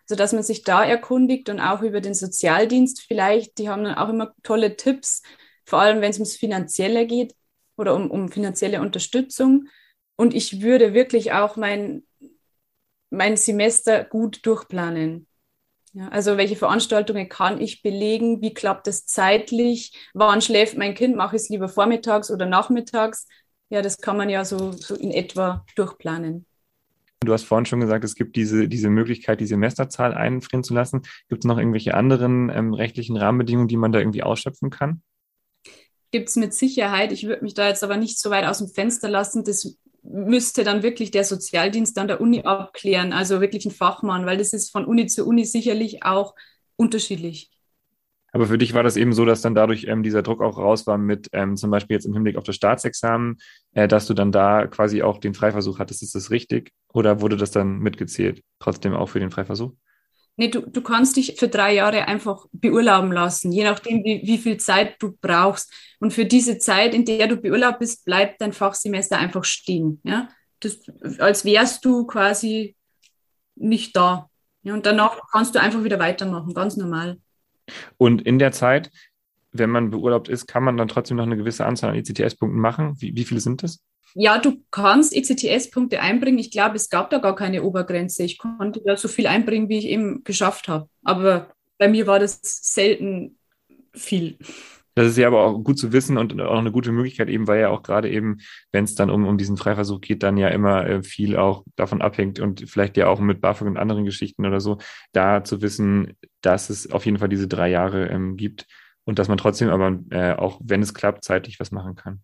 [0.06, 3.58] sodass man sich da erkundigt und auch über den Sozialdienst vielleicht.
[3.58, 5.22] Die haben dann auch immer tolle Tipps,
[5.64, 7.34] vor allem wenn es ums Finanzielle geht
[7.76, 9.68] oder um, um finanzielle Unterstützung.
[10.16, 12.04] Und ich würde wirklich auch mein,
[13.10, 15.26] mein Semester gut durchplanen.
[15.92, 18.40] Ja, also welche Veranstaltungen kann ich belegen?
[18.42, 19.92] Wie klappt es zeitlich?
[20.14, 21.16] Wann schläft mein Kind?
[21.16, 23.26] Mache ich es lieber vormittags oder nachmittags?
[23.70, 26.46] Ja, das kann man ja so, so in etwa durchplanen.
[27.22, 31.02] Du hast vorhin schon gesagt, es gibt diese, diese Möglichkeit, die Semesterzahl einfrieren zu lassen.
[31.28, 35.02] Gibt es noch irgendwelche anderen ähm, rechtlichen Rahmenbedingungen, die man da irgendwie ausschöpfen kann?
[36.12, 37.12] Gibt es mit Sicherheit.
[37.12, 39.44] Ich würde mich da jetzt aber nicht so weit aus dem Fenster lassen.
[39.44, 44.38] Das müsste dann wirklich der Sozialdienst an der Uni abklären, also wirklich ein Fachmann, weil
[44.38, 46.34] das ist von Uni zu Uni sicherlich auch
[46.76, 47.50] unterschiedlich.
[48.32, 50.86] Aber für dich war das eben so, dass dann dadurch ähm, dieser Druck auch raus
[50.86, 53.38] war mit ähm, zum Beispiel jetzt im Hinblick auf das Staatsexamen,
[53.72, 56.02] äh, dass du dann da quasi auch den Freiversuch hattest.
[56.02, 56.70] Ist das richtig?
[56.92, 59.72] Oder wurde das dann mitgezählt, trotzdem auch für den Freiversuch?
[60.40, 64.38] Nee, du, du kannst dich für drei Jahre einfach beurlauben lassen, je nachdem, wie, wie
[64.38, 65.70] viel Zeit du brauchst.
[65.98, 70.00] Und für diese Zeit, in der du beurlaubt bist, bleibt dein Fachsemester einfach stehen.
[70.02, 70.30] Ja?
[70.60, 70.80] Das,
[71.18, 72.74] als wärst du quasi
[73.54, 74.30] nicht da.
[74.62, 74.72] Ja?
[74.72, 77.18] Und danach kannst du einfach wieder weitermachen, ganz normal.
[77.98, 78.90] Und in der Zeit,
[79.52, 82.94] wenn man beurlaubt ist, kann man dann trotzdem noch eine gewisse Anzahl an ECTS-Punkten machen.
[82.98, 83.82] Wie, wie viele sind das?
[84.14, 86.38] Ja, du kannst ECTS-Punkte einbringen.
[86.38, 88.22] Ich glaube, es gab da gar keine Obergrenze.
[88.24, 90.88] Ich konnte da so viel einbringen, wie ich eben geschafft habe.
[91.04, 93.38] Aber bei mir war das selten
[93.94, 94.38] viel.
[94.94, 97.60] Das ist ja aber auch gut zu wissen und auch eine gute Möglichkeit, eben weil
[97.60, 98.38] ja auch gerade eben,
[98.72, 102.02] wenn es dann um, um diesen Freiversuch geht, dann ja immer äh, viel auch davon
[102.02, 104.78] abhängt und vielleicht ja auch mit BAföG und anderen Geschichten oder so,
[105.12, 108.66] da zu wissen, dass es auf jeden Fall diese drei Jahre ähm, gibt
[109.04, 112.20] und dass man trotzdem aber, äh, auch wenn es klappt, zeitlich was machen kann.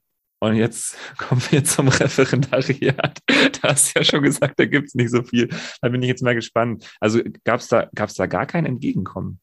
[0.46, 3.18] Und jetzt kommen wir zum Referendariat.
[3.26, 5.48] Da hast du ja schon gesagt, da gibt es nicht so viel.
[5.80, 6.88] Da bin ich jetzt mal gespannt.
[7.00, 9.40] Also gab es da, gab's da gar kein Entgegenkommen?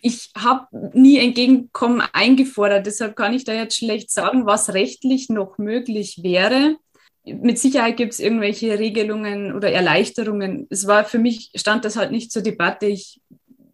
[0.00, 2.86] Ich habe nie Entgegenkommen eingefordert.
[2.86, 6.76] Deshalb kann ich da jetzt schlecht sagen, was rechtlich noch möglich wäre.
[7.24, 10.66] Mit Sicherheit gibt es irgendwelche Regelungen oder Erleichterungen.
[10.70, 12.86] Es war für mich, stand das halt nicht zur Debatte.
[12.86, 13.20] Ich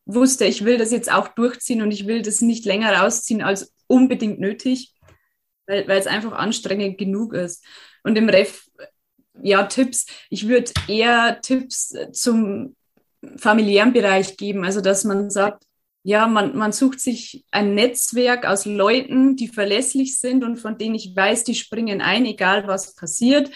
[0.06, 3.74] wusste, ich will das jetzt auch durchziehen und ich will das nicht länger rausziehen als
[3.86, 4.94] unbedingt nötig
[5.66, 7.64] weil, es einfach anstrengend genug ist.
[8.02, 8.68] Und im Ref,
[9.42, 12.76] ja, Tipps, ich würde eher Tipps zum
[13.36, 15.64] familiären Bereich geben, also dass man sagt,
[16.04, 20.96] ja, man, man sucht sich ein Netzwerk aus Leuten, die verlässlich sind und von denen
[20.96, 23.50] ich weiß, die springen ein, egal was passiert.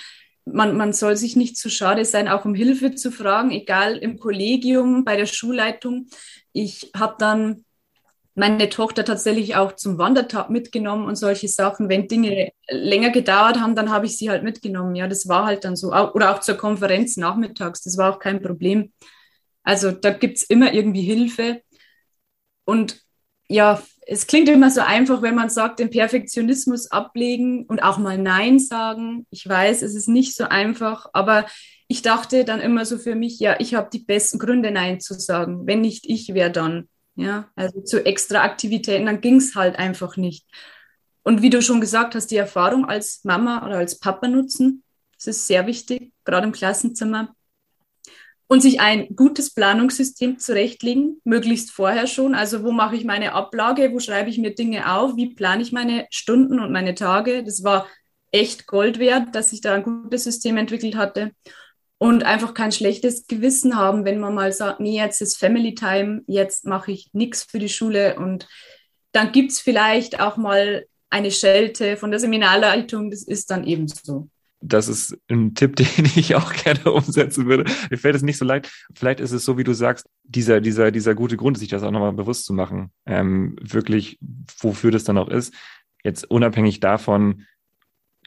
[0.45, 4.21] Man, man soll sich nicht zu schade sein, auch um Hilfe zu fragen, egal im
[4.21, 6.07] Kollegium, bei der Schulleitung.
[6.53, 7.66] Ich habe dann
[8.37, 11.89] meine Tochter tatsächlich auch zum Wandertag mitgenommen und solche Sachen.
[11.89, 14.95] Wenn Dinge länger gedauert haben, dann habe ich sie halt mitgenommen.
[14.95, 15.93] Ja, das war halt dann so.
[15.93, 18.93] Oder auch zur Konferenz nachmittags, das war auch kein Problem.
[19.63, 21.63] Also da gibt es immer irgendwie Hilfe.
[22.67, 23.01] Und
[23.49, 28.19] ja, es klingt immer so einfach, wenn man sagt, den Perfektionismus ablegen und auch mal
[28.19, 29.27] Nein sagen.
[29.31, 31.47] Ich weiß, es ist nicht so einfach, aber
[31.89, 35.15] ich dachte dann immer so für mich, ja, ich habe die besten Gründe, Nein zu
[35.15, 35.67] sagen.
[35.67, 36.89] Wenn nicht ich, wer dann?
[37.17, 40.47] Ja, also zu extra Aktivitäten, dann ging es halt einfach nicht.
[41.23, 45.27] Und wie du schon gesagt hast, die Erfahrung als Mama oder als Papa nutzen, das
[45.29, 47.35] ist sehr wichtig, gerade im Klassenzimmer.
[48.49, 52.35] Und sich ein gutes Planungssystem zurechtlegen, möglichst vorher schon.
[52.35, 55.73] Also wo mache ich meine Ablage, wo schreibe ich mir Dinge auf, wie plane ich
[55.73, 57.43] meine Stunden und meine Tage.
[57.43, 57.89] Das war
[58.31, 61.33] echt Gold wert, dass ich da ein gutes System entwickelt hatte
[61.99, 66.23] und einfach kein schlechtes Gewissen haben, wenn man mal sagt, nee, jetzt ist Family Time,
[66.27, 68.47] jetzt mache ich nichts für die Schule und
[69.13, 73.89] dann gibt es vielleicht auch mal eine Schelte von der Seminarleitung, das ist dann eben
[73.89, 74.29] so.
[74.61, 77.71] Das ist ein Tipp, den ich auch gerne umsetzen würde.
[77.91, 78.71] Mir fällt es nicht so leicht.
[78.95, 81.91] Vielleicht ist es so, wie du sagst, dieser, dieser, dieser gute Grund, sich das auch
[81.91, 84.19] nochmal bewusst zu machen, ähm, wirklich,
[84.61, 85.55] wofür das dann auch ist.
[86.05, 87.45] Jetzt unabhängig davon,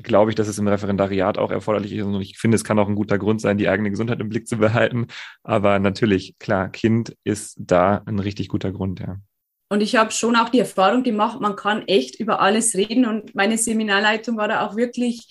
[0.03, 2.03] glaube ich, dass es im Referendariat auch erforderlich ist.
[2.03, 4.47] Und ich finde, es kann auch ein guter Grund sein, die eigene Gesundheit im Blick
[4.47, 5.07] zu behalten.
[5.43, 9.17] Aber natürlich, klar, Kind ist da ein richtig guter Grund, ja.
[9.71, 13.05] Und ich habe schon auch die Erfahrung gemacht, man kann echt über alles reden.
[13.05, 15.27] Und meine Seminarleitung war da auch wirklich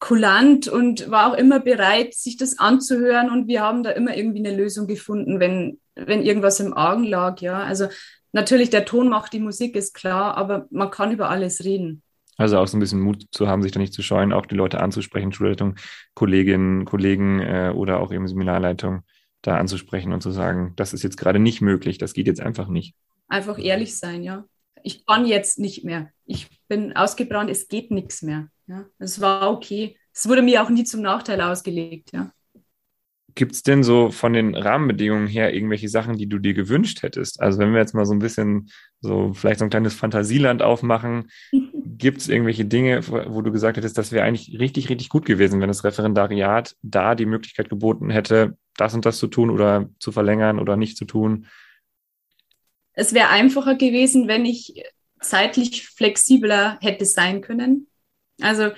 [0.00, 3.30] kulant und war auch immer bereit, sich das anzuhören.
[3.30, 7.40] Und wir haben da immer irgendwie eine Lösung gefunden, wenn, wenn irgendwas im Argen lag.
[7.40, 7.86] Ja, also
[8.32, 12.02] natürlich, der Ton macht die Musik, ist klar, aber man kann über alles reden.
[12.36, 14.56] Also auch so ein bisschen Mut zu haben, sich da nicht zu scheuen, auch die
[14.56, 15.76] Leute anzusprechen, Schulleitung,
[16.14, 19.02] Kolleginnen, Kollegen äh, oder auch eben Seminarleitung
[19.42, 22.68] da anzusprechen und zu sagen, das ist jetzt gerade nicht möglich, das geht jetzt einfach
[22.68, 22.94] nicht.
[23.28, 24.44] Einfach ehrlich sein, ja.
[24.82, 26.10] Ich kann jetzt nicht mehr.
[26.24, 28.48] Ich bin ausgebrannt, es geht nichts mehr.
[28.66, 28.86] Ja.
[28.98, 29.96] Es war okay.
[30.12, 32.32] Es wurde mir auch nie zum Nachteil ausgelegt, ja.
[33.34, 37.40] Gibt es denn so von den Rahmenbedingungen her irgendwelche Sachen, die du dir gewünscht hättest?
[37.40, 38.70] Also wenn wir jetzt mal so ein bisschen
[39.00, 41.30] so vielleicht so ein kleines Fantasieland aufmachen,
[41.96, 45.60] gibt es irgendwelche Dinge, wo du gesagt hättest, das wäre eigentlich richtig, richtig gut gewesen,
[45.60, 50.12] wenn das Referendariat da die Möglichkeit geboten hätte, das und das zu tun oder zu
[50.12, 51.46] verlängern oder nicht zu tun?
[52.92, 54.84] Es wäre einfacher gewesen, wenn ich
[55.20, 57.88] zeitlich flexibler hätte sein können.
[58.40, 58.70] Also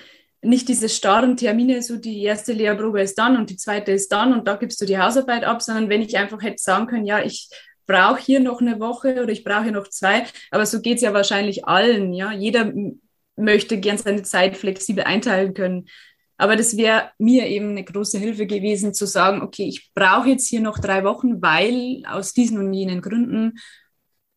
[0.47, 4.33] nicht diese starren Termine, so die erste Lehrprobe ist dann und die zweite ist dann
[4.33, 7.23] und da gibst du die Hausarbeit ab, sondern wenn ich einfach hätte sagen können, ja,
[7.23, 7.51] ich
[7.87, 11.03] brauche hier noch eine Woche oder ich brauche hier noch zwei, aber so geht es
[11.03, 12.33] ja wahrscheinlich allen, ja.
[12.33, 12.73] Jeder
[13.37, 15.87] möchte gern seine Zeit flexibel einteilen können.
[16.39, 20.49] Aber das wäre mir eben eine große Hilfe gewesen, zu sagen, okay, ich brauche jetzt
[20.49, 23.55] hier noch drei Wochen, weil aus diesen und jenen Gründen,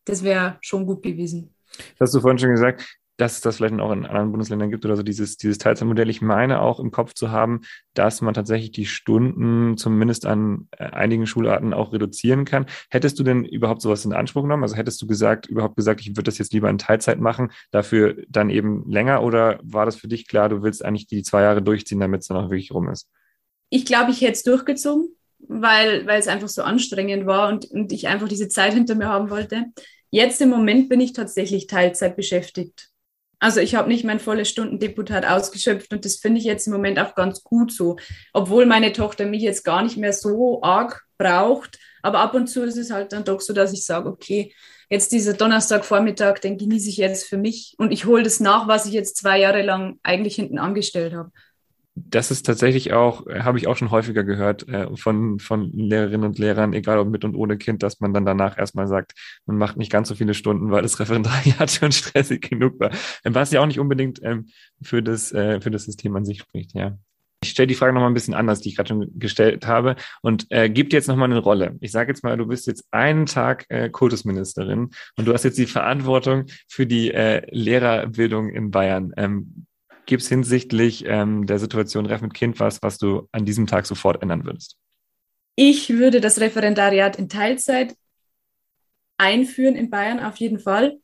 [0.04, 1.54] das wäre schon gut gewesen.
[1.98, 4.86] Das hast du vorhin schon gesagt, dass es das vielleicht auch in anderen Bundesländern gibt
[4.86, 6.08] oder so dieses, dieses Teilzeitmodell.
[6.08, 7.60] Ich meine auch im Kopf zu haben,
[7.92, 12.64] dass man tatsächlich die Stunden zumindest an äh, einigen Schularten auch reduzieren kann.
[12.88, 14.62] Hättest du denn überhaupt sowas in Anspruch genommen?
[14.62, 18.16] Also hättest du gesagt, überhaupt gesagt, ich würde das jetzt lieber in Teilzeit machen, dafür
[18.28, 21.60] dann eben länger oder war das für dich klar, du willst eigentlich die zwei Jahre
[21.60, 23.06] durchziehen, damit es dann auch wirklich rum ist?
[23.68, 27.92] Ich glaube, ich hätte es durchgezogen, weil, weil es einfach so anstrengend war und, und
[27.92, 29.66] ich einfach diese Zeit hinter mir haben wollte.
[30.10, 32.89] Jetzt im Moment bin ich tatsächlich Teilzeit beschäftigt.
[33.40, 37.00] Also ich habe nicht mein volles Stundendeputat ausgeschöpft und das finde ich jetzt im Moment
[37.00, 37.96] auch ganz gut so.
[38.32, 41.78] Obwohl meine Tochter mich jetzt gar nicht mehr so arg braucht.
[42.02, 44.54] Aber ab und zu ist es halt dann doch so, dass ich sage, okay,
[44.90, 48.86] jetzt dieser Donnerstagvormittag, den genieße ich jetzt für mich und ich hole das nach, was
[48.86, 51.30] ich jetzt zwei Jahre lang eigentlich hinten angestellt habe
[51.94, 56.26] das ist tatsächlich auch, äh, habe ich auch schon häufiger gehört äh, von, von Lehrerinnen
[56.26, 59.12] und Lehrern, egal ob mit und ohne Kind, dass man dann danach erstmal sagt,
[59.46, 62.90] man macht nicht ganz so viele Stunden, weil das Referendariat schon stressig genug war.
[63.24, 64.46] Ähm, was ja auch nicht unbedingt ähm,
[64.82, 66.98] für, das, äh, für das System an sich spricht, ja.
[67.42, 70.46] Ich stelle die Frage nochmal ein bisschen anders, die ich gerade schon gestellt habe, und
[70.50, 71.78] äh, gib dir jetzt nochmal eine Rolle.
[71.80, 75.56] Ich sage jetzt mal, du bist jetzt einen Tag äh, Kultusministerin und du hast jetzt
[75.56, 79.14] die Verantwortung für die äh, Lehrerbildung in Bayern.
[79.16, 79.64] Ähm,
[80.10, 83.86] Gibt es hinsichtlich ähm, der Situation Ref mit Kind was, was du an diesem Tag
[83.86, 84.76] sofort ändern würdest?
[85.54, 87.94] Ich würde das Referendariat in Teilzeit
[89.18, 90.98] einführen in Bayern auf jeden Fall.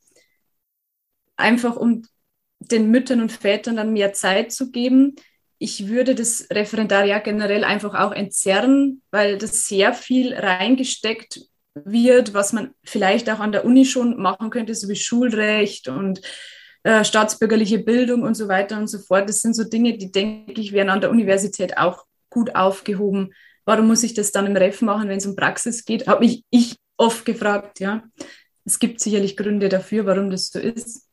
[1.36, 2.02] Einfach um
[2.58, 5.14] den Müttern und Vätern dann mehr Zeit zu geben.
[5.58, 11.42] Ich würde das Referendariat generell einfach auch entzerren, weil das sehr viel reingesteckt
[11.74, 16.22] wird, was man vielleicht auch an der Uni schon machen könnte, so wie Schulrecht und
[16.86, 19.28] äh, staatsbürgerliche Bildung und so weiter und so fort.
[19.28, 23.34] Das sind so Dinge, die, denke ich, wären an der Universität auch gut aufgehoben.
[23.64, 26.06] Warum muss ich das dann im Ref machen, wenn es um Praxis geht?
[26.06, 28.04] Habe mich ich oft gefragt, ja.
[28.64, 31.08] Es gibt sicherlich Gründe dafür, warum das so ist.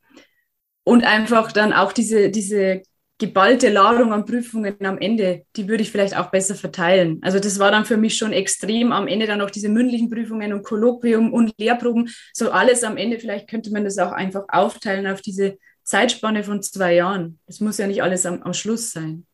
[0.84, 2.84] Und einfach dann auch diese, diese
[3.26, 7.20] geballte Ladung an Prüfungen am Ende, die würde ich vielleicht auch besser verteilen.
[7.22, 8.92] Also das war dann für mich schon extrem.
[8.92, 13.20] Am Ende dann noch diese mündlichen Prüfungen und Kolloquium und Lehrproben, so alles am Ende.
[13.20, 17.40] Vielleicht könnte man das auch einfach aufteilen auf diese Zeitspanne von zwei Jahren.
[17.48, 19.26] Das muss ja nicht alles am, am Schluss sein.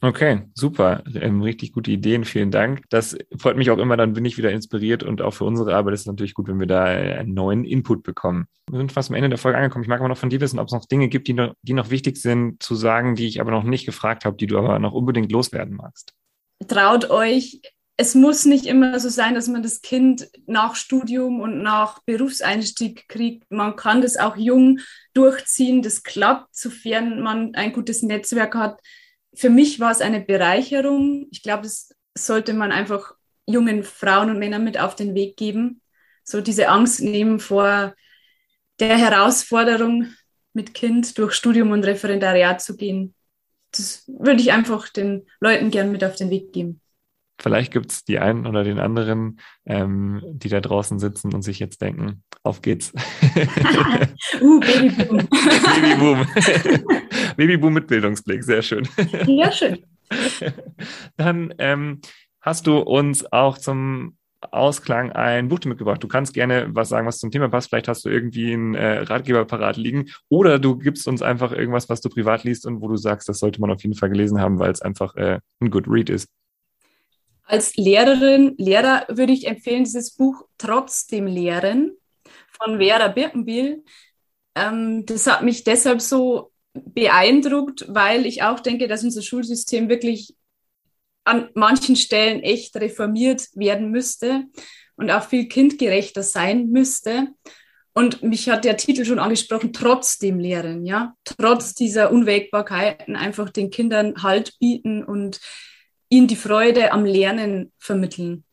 [0.00, 1.02] Okay, super.
[1.14, 2.24] Ähm, richtig gute Ideen.
[2.24, 2.82] Vielen Dank.
[2.88, 3.96] Das freut mich auch immer.
[3.96, 6.60] Dann bin ich wieder inspiriert und auch für unsere Arbeit ist es natürlich gut, wenn
[6.60, 8.46] wir da einen neuen Input bekommen.
[8.70, 9.82] Wir sind fast am Ende der Folge angekommen.
[9.82, 11.72] Ich mag aber noch von dir wissen, ob es noch Dinge gibt, die noch, die
[11.72, 14.78] noch wichtig sind zu sagen, die ich aber noch nicht gefragt habe, die du aber
[14.78, 16.14] noch unbedingt loswerden magst.
[16.68, 17.60] Traut euch.
[18.00, 23.08] Es muss nicht immer so sein, dass man das Kind nach Studium und nach Berufseinstieg
[23.08, 23.50] kriegt.
[23.50, 24.78] Man kann das auch jung
[25.14, 25.82] durchziehen.
[25.82, 28.80] Das klappt, sofern man ein gutes Netzwerk hat
[29.34, 31.26] für mich war es eine Bereicherung.
[31.30, 33.14] Ich glaube, das sollte man einfach
[33.46, 35.80] jungen Frauen und Männern mit auf den Weg geben.
[36.24, 37.94] So diese Angst nehmen vor
[38.80, 40.08] der Herausforderung,
[40.52, 43.14] mit Kind durch Studium und Referendariat zu gehen.
[43.72, 46.80] Das würde ich einfach den Leuten gern mit auf den Weg geben.
[47.40, 51.60] Vielleicht gibt es die einen oder den anderen, ähm, die da draußen sitzen und sich
[51.60, 52.92] jetzt denken, auf geht's.
[54.40, 55.28] uh, Babyboom.
[55.28, 56.26] Babyboom.
[57.38, 58.88] Babyboom mit Bildungsblick, sehr schön.
[59.26, 59.78] Ja, schön.
[61.16, 62.00] Dann ähm,
[62.40, 66.02] hast du uns auch zum Ausklang ein Buch mitgebracht.
[66.02, 67.68] Du kannst gerne was sagen, was zum Thema passt.
[67.68, 71.88] Vielleicht hast du irgendwie einen äh, Ratgeber parat liegen oder du gibst uns einfach irgendwas,
[71.88, 74.40] was du privat liest und wo du sagst, das sollte man auf jeden Fall gelesen
[74.40, 76.28] haben, weil es einfach äh, ein Good Read ist.
[77.44, 81.96] Als Lehrerin, Lehrer würde ich empfehlen, dieses Buch Trotzdem Lehren
[82.50, 83.84] von Vera Birkenbiel.
[84.56, 90.34] Ähm, das hat mich deshalb so beeindruckt, weil ich auch denke, dass unser Schulsystem wirklich
[91.24, 94.44] an manchen Stellen echt reformiert werden müsste
[94.96, 97.28] und auch viel kindgerechter sein müsste.
[97.92, 103.70] Und mich hat der Titel schon angesprochen, trotzdem Lehren, ja, trotz dieser Unwägbarkeiten einfach den
[103.70, 105.40] Kindern Halt bieten und
[106.08, 108.44] ihnen die Freude am Lernen vermitteln.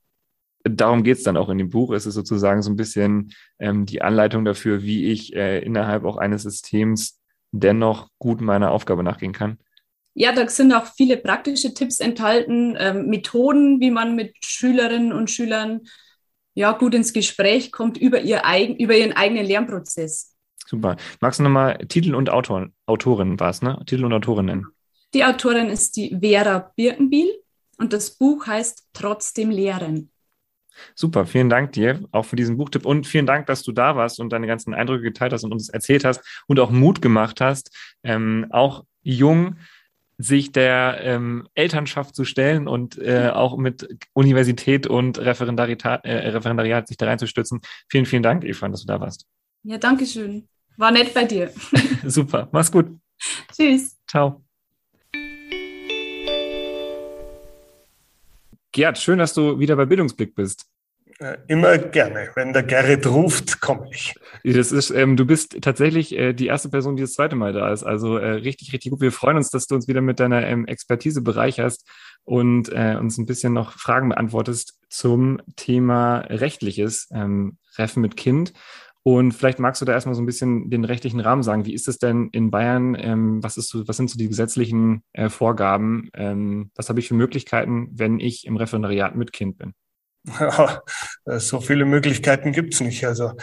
[0.63, 1.91] Darum geht es dann auch in dem Buch.
[1.91, 6.17] Es ist sozusagen so ein bisschen ähm, die Anleitung dafür, wie ich äh, innerhalb auch
[6.17, 7.21] eines Systems
[7.59, 9.57] dennoch gut meiner Aufgabe nachgehen kann.
[10.13, 15.29] Ja, da sind auch viele praktische Tipps enthalten, ähm, Methoden, wie man mit Schülerinnen und
[15.29, 15.81] Schülern
[16.53, 20.35] ja, gut ins Gespräch kommt über, ihr eigen, über ihren eigenen Lernprozess.
[20.65, 20.95] Super.
[21.19, 23.77] Magst du nochmal Titel und Autor, Autorin war es, ne?
[23.85, 24.65] Titel und Autorin nennen?
[25.13, 27.29] Die Autorin ist die Vera Birkenbiel
[27.77, 30.11] und das Buch heißt Trotzdem Lehren.
[30.95, 34.19] Super, vielen Dank dir auch für diesen Buchtipp und vielen Dank, dass du da warst
[34.19, 37.75] und deine ganzen Eindrücke geteilt hast und uns erzählt hast und auch Mut gemacht hast,
[38.03, 39.57] ähm, auch jung
[40.17, 46.87] sich der ähm, Elternschaft zu stellen und äh, auch mit Universität und Referendariat, äh, Referendariat
[46.87, 47.61] sich da reinzustützen.
[47.89, 49.25] Vielen, vielen Dank, Eva, dass du da warst.
[49.63, 50.47] Ja, danke schön.
[50.77, 51.51] War nett bei dir.
[52.05, 52.87] Super, mach's gut.
[53.51, 53.97] Tschüss.
[54.07, 54.44] Ciao.
[58.75, 60.65] Gerd, schön, dass du wieder bei Bildungsblick bist.
[61.19, 62.31] Äh, immer gerne.
[62.35, 64.13] Wenn der Gerrit ruft, komme ich.
[64.43, 67.71] Das ist, ähm, du bist tatsächlich äh, die erste Person, die das zweite Mal da
[67.71, 67.83] ist.
[67.83, 68.99] Also äh, richtig, richtig gut.
[68.99, 71.89] Wir freuen uns, dass du uns wieder mit deiner ähm, Expertise bereicherst
[72.25, 78.51] und äh, uns ein bisschen noch Fragen beantwortest zum Thema Rechtliches, ähm, Reffen mit Kind.
[79.07, 81.67] Und vielleicht magst du da erstmal so ein bisschen den rechtlichen Rahmen sagen.
[81.67, 82.97] Wie ist es denn in Bayern?
[82.99, 86.09] Ähm, was, ist so, was sind so die gesetzlichen äh, Vorgaben?
[86.15, 89.75] Ähm, was habe ich für Möglichkeiten, wenn ich im Referendariat mit Kind bin?
[90.39, 90.81] Ja,
[91.37, 93.05] so viele Möglichkeiten gibt's nicht.
[93.05, 93.33] Also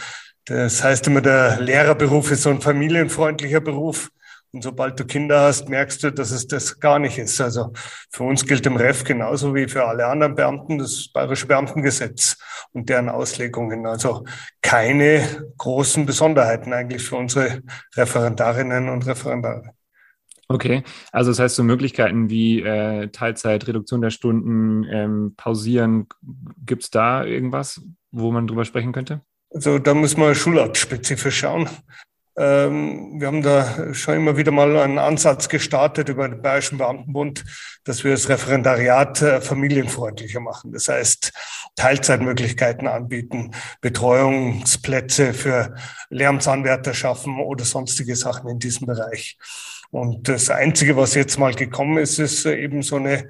[0.43, 4.11] das heißt immer, der Lehrerberuf ist so ein familienfreundlicher Beruf.
[4.53, 7.41] Und sobald du Kinder hast, merkst du, dass es das gar nicht ist.
[7.41, 7.73] Also
[8.11, 12.37] für uns gilt im REF genauso wie für alle anderen Beamten das Bayerische Beamtengesetz
[12.71, 13.87] und deren Auslegungen.
[13.87, 14.25] Also
[14.61, 15.23] keine
[15.57, 17.61] großen Besonderheiten eigentlich für unsere
[17.95, 19.71] Referendarinnen und Referendare.
[20.47, 26.07] Okay, also das heißt so Möglichkeiten wie äh, Teilzeit, Reduktion der Stunden, ähm, Pausieren,
[26.63, 27.81] gibt es da irgendwas,
[28.11, 29.21] wo man drüber sprechen könnte?
[29.49, 31.69] Also da muss man schulartspezifisch schauen.
[32.35, 37.43] Ähm, wir haben da schon immer wieder mal einen Ansatz gestartet über den Bayerischen Beamtenbund,
[37.83, 40.71] dass wir das Referendariat äh, familienfreundlicher machen.
[40.71, 41.31] Das heißt,
[41.75, 45.75] Teilzeitmöglichkeiten anbieten, Betreuungsplätze für
[46.09, 49.37] Lehramtsanwärter schaffen oder sonstige Sachen in diesem Bereich.
[49.91, 53.27] Und das Einzige, was jetzt mal gekommen ist, ist eben so eine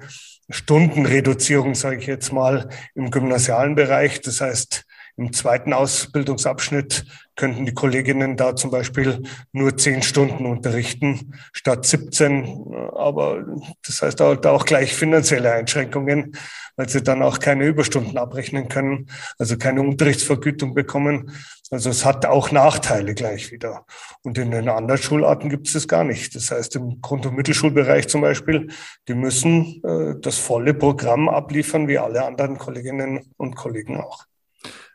[0.48, 4.20] Stundenreduzierung, sage ich jetzt mal, im gymnasialen Bereich.
[4.22, 4.83] Das heißt,
[5.16, 7.04] im zweiten Ausbildungsabschnitt
[7.36, 12.74] könnten die Kolleginnen da zum Beispiel nur zehn Stunden unterrichten statt 17.
[12.94, 13.44] Aber
[13.86, 16.36] das heißt auch, da auch gleich finanzielle Einschränkungen,
[16.76, 19.08] weil sie dann auch keine Überstunden abrechnen können,
[19.38, 21.30] also keine Unterrichtsvergütung bekommen.
[21.70, 23.86] Also es hat auch Nachteile gleich wieder.
[24.22, 26.34] Und in den anderen Schularten gibt es das gar nicht.
[26.34, 28.68] Das heißt, im Grund- und Mittelschulbereich zum Beispiel,
[29.08, 34.26] die müssen äh, das volle Programm abliefern, wie alle anderen Kolleginnen und Kollegen auch.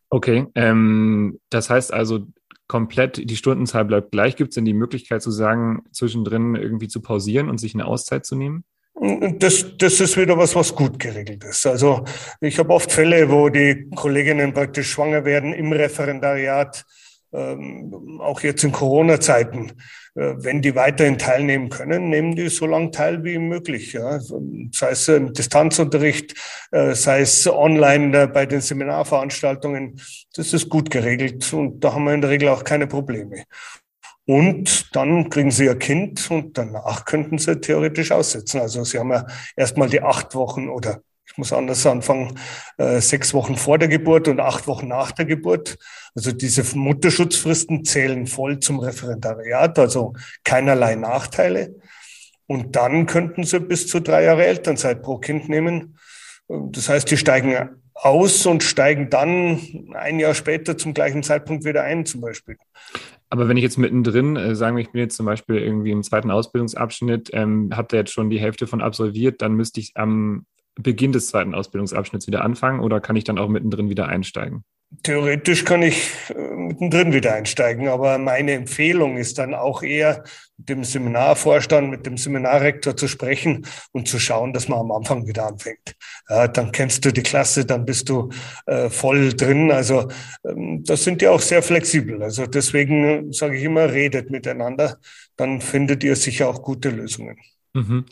[0.09, 2.25] Okay, ähm, das heißt also,
[2.67, 4.35] komplett die Stundenzahl bleibt gleich.
[4.35, 8.25] Gibt es denn die Möglichkeit zu sagen, zwischendrin irgendwie zu pausieren und sich eine Auszeit
[8.25, 8.63] zu nehmen?
[9.39, 11.65] Das, das ist wieder was, was gut geregelt ist.
[11.65, 12.03] Also
[12.41, 16.85] ich habe oft Fälle, wo die Kolleginnen praktisch schwanger werden im Referendariat,
[17.33, 19.73] ähm, auch jetzt in Corona-Zeiten.
[20.15, 23.93] Äh, wenn die weiterhin teilnehmen können, nehmen die so lange teil wie möglich.
[23.93, 24.19] Ja.
[24.19, 26.33] Sei es im Distanzunterricht,
[26.71, 30.01] äh, sei es online äh, bei den Seminarveranstaltungen.
[30.35, 33.45] Das ist gut geregelt und da haben wir in der Regel auch keine Probleme.
[34.25, 38.61] Und dann kriegen sie ihr Kind und danach könnten sie theoretisch aussetzen.
[38.61, 39.25] Also sie haben ja
[39.55, 41.01] erstmal die acht Wochen oder
[41.31, 42.39] ich muss anders anfangen,
[42.77, 45.77] äh, sechs Wochen vor der Geburt und acht Wochen nach der Geburt.
[46.15, 50.13] Also diese Mutterschutzfristen zählen voll zum Referendariat, also
[50.43, 51.75] keinerlei Nachteile.
[52.47, 55.97] Und dann könnten sie bis zu drei Jahre Elternzeit pro Kind nehmen.
[56.47, 59.59] Das heißt, die steigen aus und steigen dann
[59.93, 62.57] ein Jahr später zum gleichen Zeitpunkt wieder ein, zum Beispiel.
[63.29, 66.01] Aber wenn ich jetzt mittendrin, äh, sagen wir, ich bin jetzt zum Beispiel irgendwie im
[66.01, 70.47] zweiten Ausbildungsabschnitt, ähm, habt ihr jetzt schon die Hälfte von absolviert, dann müsste ich am
[70.81, 74.63] Beginn des zweiten Ausbildungsabschnitts wieder anfangen oder kann ich dann auch mittendrin wieder einsteigen?
[75.03, 80.23] Theoretisch kann ich äh, mittendrin wieder einsteigen, aber meine Empfehlung ist dann auch eher
[80.57, 85.27] mit dem Seminarvorstand, mit dem Seminarrektor zu sprechen und zu schauen, dass man am Anfang
[85.27, 85.95] wieder anfängt.
[86.27, 88.29] Ja, dann kennst du die Klasse, dann bist du
[88.65, 89.71] äh, voll drin.
[89.71, 90.07] Also
[90.43, 92.23] ähm, das sind ja auch sehr flexibel.
[92.23, 94.97] Also deswegen sage ich immer, redet miteinander,
[95.35, 97.37] dann findet ihr sicher auch gute Lösungen.
[97.73, 98.05] Mhm.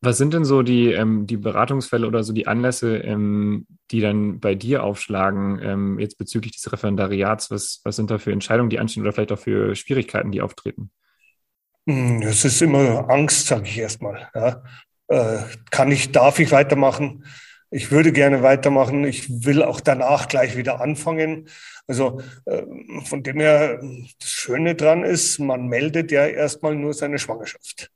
[0.00, 4.38] Was sind denn so die, ähm, die Beratungsfälle oder so die Anlässe, ähm, die dann
[4.38, 7.50] bei dir aufschlagen, ähm, jetzt bezüglich des Referendariats?
[7.50, 10.92] Was, was sind da für Entscheidungen, die anstehen oder vielleicht auch für Schwierigkeiten, die auftreten?
[11.88, 14.28] Hm, das ist immer Angst, sage ich erstmal.
[14.34, 14.62] Ja.
[15.08, 15.38] Äh,
[15.70, 17.24] kann ich, darf ich weitermachen?
[17.70, 19.04] Ich würde gerne weitermachen.
[19.04, 21.48] Ich will auch danach gleich wieder anfangen.
[21.86, 22.62] Also äh,
[23.04, 23.80] von dem her,
[24.20, 27.90] das Schöne dran ist, man meldet ja erstmal nur seine Schwangerschaft.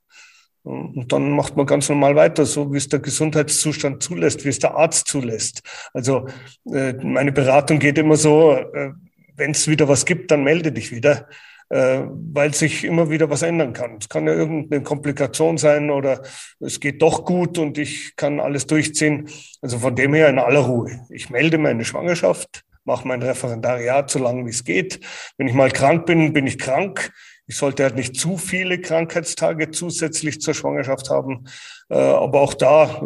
[0.63, 4.59] Und dann macht man ganz normal weiter, so wie es der Gesundheitszustand zulässt, wie es
[4.59, 5.61] der Arzt zulässt.
[5.93, 6.27] Also
[6.71, 8.91] äh, meine Beratung geht immer so, äh,
[9.35, 11.27] wenn es wieder was gibt, dann melde dich wieder,
[11.69, 13.97] äh, weil sich immer wieder was ändern kann.
[13.99, 16.21] Es kann ja irgendeine Komplikation sein oder
[16.61, 19.27] es geht doch gut und ich kann alles durchziehen.
[19.61, 21.01] Also von dem her in aller Ruhe.
[21.09, 25.01] Ich melde meine Schwangerschaft, mache mein Referendariat so lange wie es geht.
[25.37, 27.11] Wenn ich mal krank bin, bin ich krank.
[27.45, 31.45] Ich sollte halt nicht zu viele Krankheitstage zusätzlich zur Schwangerschaft haben.
[31.89, 33.01] Äh, aber auch da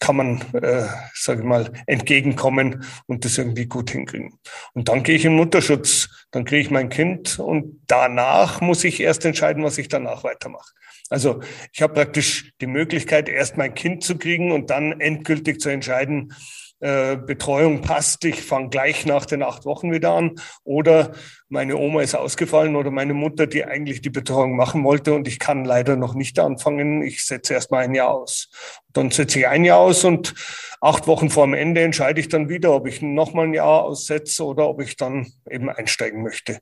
[0.00, 4.38] kann man, äh, sage ich mal, entgegenkommen und das irgendwie gut hinkriegen.
[4.72, 9.00] Und dann gehe ich in Mutterschutz, dann kriege ich mein Kind und danach muss ich
[9.00, 10.72] erst entscheiden, was ich danach weitermache.
[11.10, 11.40] Also
[11.72, 16.34] ich habe praktisch die Möglichkeit, erst mein Kind zu kriegen und dann endgültig zu entscheiden,
[16.80, 20.36] äh, Betreuung passt, ich fange gleich nach den acht Wochen wieder an.
[20.62, 21.12] Oder
[21.48, 25.38] meine Oma ist ausgefallen oder meine Mutter, die eigentlich die Betreuung machen wollte und ich
[25.38, 27.02] kann leider noch nicht anfangen.
[27.02, 28.50] Ich setze erst mal ein Jahr aus.
[28.92, 30.34] Dann setze ich ein Jahr aus und
[30.80, 33.82] acht Wochen vor dem Ende entscheide ich dann wieder, ob ich noch mal ein Jahr
[33.82, 36.60] aussetze oder ob ich dann eben einsteigen möchte.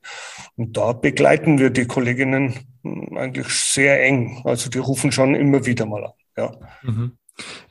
[0.55, 2.55] Und da begleiten wir die Kolleginnen
[3.15, 4.41] eigentlich sehr eng.
[4.45, 6.13] Also die rufen schon immer wieder mal an.
[6.37, 6.51] Ja.
[6.81, 7.17] Mhm.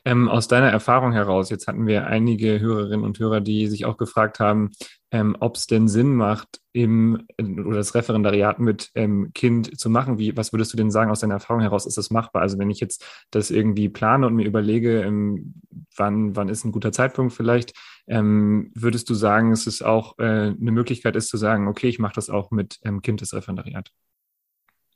[0.05, 3.97] Ähm, aus deiner Erfahrung heraus, jetzt hatten wir einige Hörerinnen und Hörer, die sich auch
[3.97, 4.71] gefragt haben,
[5.11, 10.17] ähm, ob es denn Sinn macht, im, oder das Referendariat mit ähm, Kind zu machen.
[10.17, 12.41] Wie, was würdest du denn sagen, aus deiner Erfahrung heraus ist das machbar?
[12.41, 15.55] Also wenn ich jetzt das irgendwie plane und mir überlege, ähm,
[15.95, 17.73] wann, wann ist ein guter Zeitpunkt vielleicht,
[18.07, 21.99] ähm, würdest du sagen, es ist auch äh, eine Möglichkeit ist zu sagen, okay, ich
[21.99, 23.91] mache das auch mit ähm, Kind des Referendariat?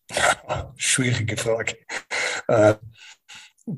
[0.75, 1.77] Schwierige Frage.
[2.47, 2.75] Äh,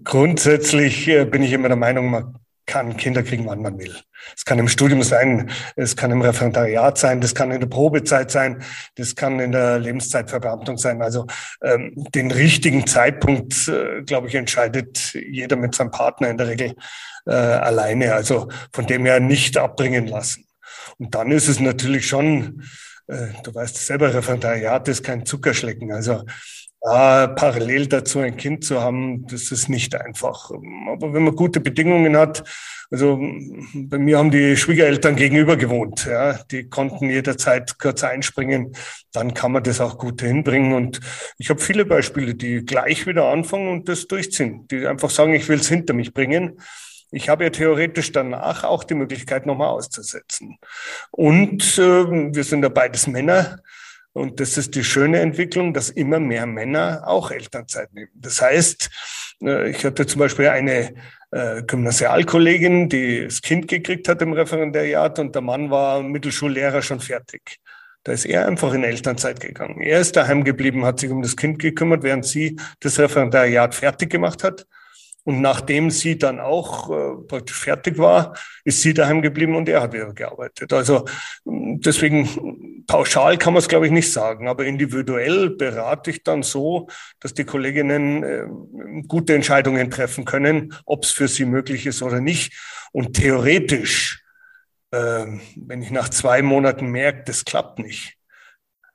[0.04, 3.96] Grundsätzlich äh, bin ich immer der Meinung, man kann Kinder kriegen, wann man will.
[4.36, 8.32] Es kann im Studium sein, es kann im Referendariat sein, das kann in der Probezeit
[8.32, 8.64] sein,
[8.96, 11.02] das kann in der Lebenszeitverbeamtung sein.
[11.02, 11.28] Also
[11.62, 16.76] ähm, den richtigen Zeitpunkt, äh, glaube ich, entscheidet jeder mit seinem Partner in der Regel
[17.26, 18.14] äh, alleine.
[18.14, 20.46] Also von dem her nicht abbringen lassen.
[20.98, 22.64] Und dann ist es natürlich schon,
[23.08, 25.92] äh, du weißt selber, Referendariat ist kein Zuckerschlecken.
[25.92, 26.24] Also
[26.84, 30.52] ja, parallel dazu ein Kind zu haben, das ist nicht einfach.
[30.52, 32.44] Aber wenn man gute Bedingungen hat,
[32.92, 33.20] also
[33.74, 38.76] bei mir haben die Schwiegereltern gegenüber gewohnt, ja, die konnten jederzeit kurz einspringen,
[39.14, 40.74] dann kann man das auch gut hinbringen.
[40.74, 41.00] Und
[41.38, 45.48] ich habe viele Beispiele, die gleich wieder anfangen und das durchziehen, die einfach sagen, ich
[45.48, 46.60] will es hinter mich bringen.
[47.12, 50.58] Ich habe ja theoretisch danach auch die Möglichkeit, nochmal auszusetzen.
[51.12, 53.58] Und äh, wir sind ja beides Männer.
[54.14, 58.12] Und das ist die schöne Entwicklung, dass immer mehr Männer auch Elternzeit nehmen.
[58.14, 58.90] Das heißt,
[59.44, 60.94] äh, ich hatte zum Beispiel eine
[61.32, 67.00] äh, Gymnasialkollegin, die das Kind gekriegt hat im Referendariat und der Mann war Mittelschullehrer schon
[67.00, 67.60] fertig.
[68.04, 69.82] Da ist er einfach in Elternzeit gegangen.
[69.82, 74.12] Er ist daheim geblieben, hat sich um das Kind gekümmert, während sie das Referendariat fertig
[74.12, 74.68] gemacht hat.
[75.26, 79.82] Und nachdem sie dann auch äh, praktisch fertig war, ist sie daheim geblieben und er
[79.82, 80.74] hat wieder gearbeitet.
[80.74, 81.06] Also
[81.46, 84.48] deswegen pauschal kann man es, glaube ich, nicht sagen.
[84.50, 86.88] Aber individuell berate ich dann so,
[87.20, 88.48] dass die Kolleginnen äh,
[89.08, 92.54] gute Entscheidungen treffen können, ob es für sie möglich ist oder nicht.
[92.92, 94.24] Und theoretisch,
[94.92, 98.18] äh, wenn ich nach zwei Monaten merke, das klappt nicht,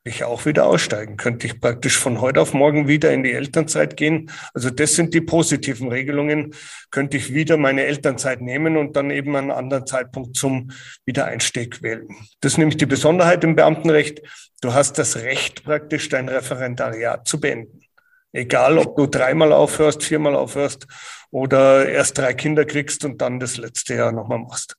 [0.08, 1.16] ich auch wieder aussteigen.
[1.16, 4.30] Könnte ich praktisch von heute auf morgen wieder in die Elternzeit gehen.
[4.54, 6.54] Also das sind die positiven Regelungen.
[6.90, 10.70] Könnte ich wieder meine Elternzeit nehmen und dann eben einen anderen Zeitpunkt zum
[11.04, 12.08] Wiedereinstieg wählen.
[12.40, 14.22] Das ist nämlich die Besonderheit im Beamtenrecht.
[14.60, 17.80] Du hast das Recht praktisch dein Referendariat zu beenden.
[18.32, 20.86] Egal, ob du dreimal aufhörst, viermal aufhörst
[21.30, 24.76] oder erst drei Kinder kriegst und dann das letzte Jahr nochmal machst.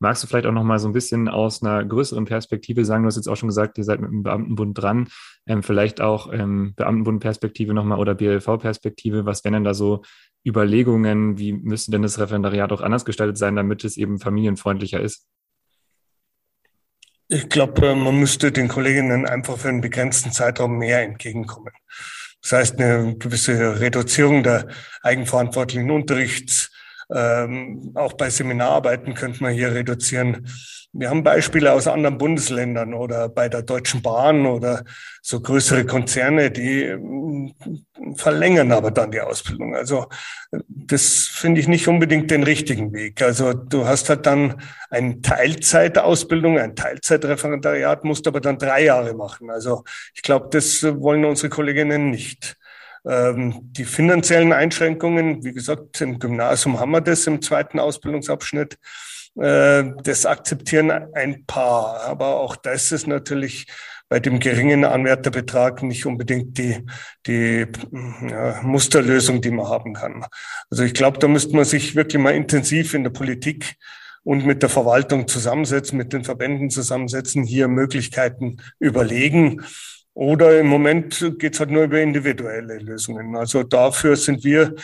[0.00, 3.02] Magst du vielleicht auch noch mal so ein bisschen aus einer größeren Perspektive sagen?
[3.02, 5.08] Du hast jetzt auch schon gesagt, ihr seid mit dem Beamtenbund dran.
[5.46, 9.26] Ähm, vielleicht auch ähm, Beamtenbund-Perspektive nochmal oder BLV-Perspektive.
[9.26, 10.02] Was wären denn da so
[10.46, 11.38] Überlegungen?
[11.38, 15.26] Wie müsste denn das Referendariat auch anders gestaltet sein, damit es eben familienfreundlicher ist?
[17.26, 21.72] Ich glaube, äh, man müsste den Kolleginnen einfach für einen begrenzten Zeitraum mehr entgegenkommen.
[22.40, 24.68] Das heißt, eine gewisse Reduzierung der
[25.02, 26.70] eigenverantwortlichen Unterrichts
[27.14, 30.46] ähm, auch bei Seminararbeiten könnte man hier reduzieren.
[30.92, 34.84] Wir haben Beispiele aus anderen Bundesländern oder bei der Deutschen Bahn oder
[35.22, 37.54] so größere Konzerne, die ähm,
[38.16, 39.74] verlängern aber dann die Ausbildung.
[39.74, 40.06] Also
[40.66, 43.22] das finde ich nicht unbedingt den richtigen Weg.
[43.22, 49.50] Also du hast halt dann eine Teilzeitausbildung, ein Teilzeitreferendariat, musst aber dann drei Jahre machen.
[49.50, 49.84] Also
[50.14, 52.57] ich glaube, das wollen unsere Kolleginnen nicht.
[53.08, 58.78] Ähm, die finanziellen Einschränkungen, wie gesagt, im Gymnasium haben wir das im zweiten Ausbildungsabschnitt.
[59.40, 63.66] Äh, das akzeptieren ein paar, aber auch das ist natürlich
[64.08, 66.84] bei dem geringen Anwärterbetrag nicht unbedingt die,
[67.26, 67.66] die
[68.28, 70.24] ja, Musterlösung, die man haben kann.
[70.70, 73.76] Also ich glaube, da müsste man sich wirklich mal intensiv in der Politik
[74.22, 79.62] und mit der Verwaltung zusammensetzen, mit den Verbänden zusammensetzen, hier Möglichkeiten überlegen.
[80.18, 83.36] Oder im Moment geht's halt nur über individuelle Lösungen.
[83.36, 84.74] Also dafür sind wir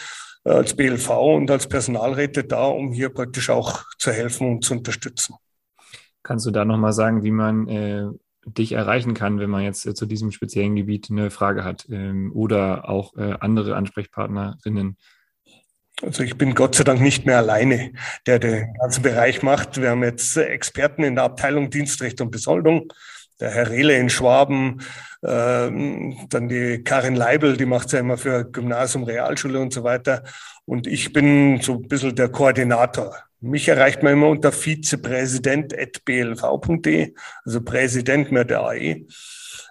[0.45, 4.74] äh, als BLV und als Personalräte da, um hier praktisch auch zu helfen und zu
[4.74, 5.35] unterstützen.
[6.22, 8.05] Kannst du da nochmal sagen, wie man äh,
[8.47, 12.30] dich erreichen kann, wenn man jetzt äh, zu diesem speziellen Gebiet eine Frage hat ähm,
[12.32, 14.99] oder auch äh, andere Ansprechpartnerinnen?
[16.01, 17.91] Also ich bin Gott sei Dank nicht mehr alleine,
[18.28, 19.80] der den ganzen Bereich macht.
[19.80, 22.93] Wir haben jetzt Experten in der Abteilung Dienstrecht und Besoldung.
[23.45, 24.80] Der Herr Rehle in Schwaben,
[25.22, 30.22] ähm, dann die Karin Leibel, die macht ja immer für Gymnasium, Realschule und so weiter.
[30.64, 33.14] Und ich bin so ein bisschen der Koordinator.
[33.42, 37.14] Mich erreicht man immer unter vizepräsident.blv.de,
[37.45, 39.05] also Präsident mit der AE.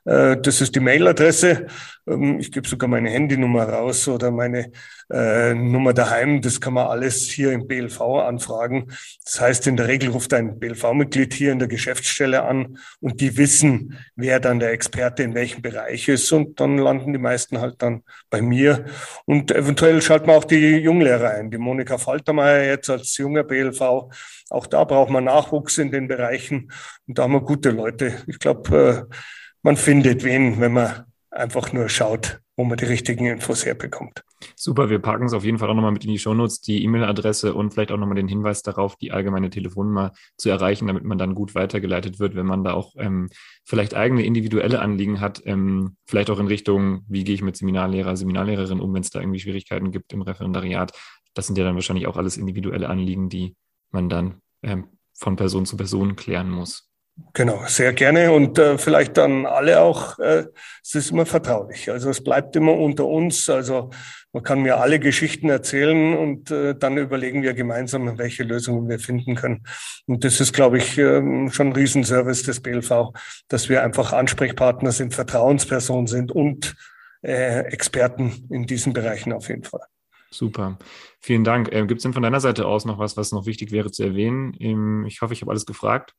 [0.05, 1.67] Äh, das ist die Mailadresse.
[2.07, 4.71] Ähm, ich gebe sogar meine Handynummer raus oder meine
[5.11, 6.41] äh, Nummer daheim.
[6.41, 8.87] Das kann man alles hier im BLV anfragen.
[9.23, 13.37] Das heißt, in der Regel ruft ein BLV-Mitglied hier in der Geschäftsstelle an und die
[13.37, 16.31] wissen, wer dann der Experte in welchem Bereich ist.
[16.31, 18.85] Und dann landen die meisten halt dann bei mir.
[19.25, 21.51] Und eventuell schalten wir auch die Junglehrer ein.
[21.51, 24.09] Die Monika Faltermeier jetzt als junger BLV.
[24.49, 26.71] Auch da braucht man Nachwuchs in den Bereichen.
[27.07, 28.15] Und da haben wir gute Leute.
[28.27, 29.15] Ich glaube, äh,
[29.63, 34.23] man findet wen, wenn man einfach nur schaut, wo man die richtigen Infos herbekommt.
[34.55, 37.53] Super, wir packen es auf jeden Fall auch nochmal mit in die Shownotes, die E-Mail-Adresse
[37.55, 41.33] und vielleicht auch nochmal den Hinweis darauf, die allgemeine Telefonnummer zu erreichen, damit man dann
[41.33, 43.29] gut weitergeleitet wird, wenn man da auch ähm,
[43.63, 48.15] vielleicht eigene individuelle Anliegen hat, ähm, vielleicht auch in Richtung, wie gehe ich mit Seminarlehrer,
[48.15, 50.91] Seminarlehrerin um, wenn es da irgendwie Schwierigkeiten gibt im Referendariat.
[51.33, 53.55] Das sind ja dann wahrscheinlich auch alles individuelle Anliegen, die
[53.89, 56.92] man dann ähm, von Person zu Person klären muss.
[57.33, 60.45] Genau, sehr gerne und äh, vielleicht dann alle auch, äh,
[60.81, 61.91] es ist immer vertraulich.
[61.91, 63.49] Also es bleibt immer unter uns.
[63.51, 63.91] Also
[64.31, 68.97] man kann mir alle Geschichten erzählen und äh, dann überlegen wir gemeinsam, welche Lösungen wir
[68.97, 69.63] finden können.
[70.07, 73.11] Und das ist, glaube ich, äh, schon ein Riesenservice des BLV,
[73.47, 76.75] dass wir einfach Ansprechpartner sind, Vertrauenspersonen sind und
[77.21, 79.85] äh, Experten in diesen Bereichen auf jeden Fall.
[80.31, 80.79] Super.
[81.19, 81.71] Vielen Dank.
[81.71, 84.03] Äh, Gibt es denn von deiner Seite aus noch was, was noch wichtig wäre zu
[84.03, 84.55] erwähnen?
[84.59, 86.15] Ähm, ich hoffe, ich habe alles gefragt.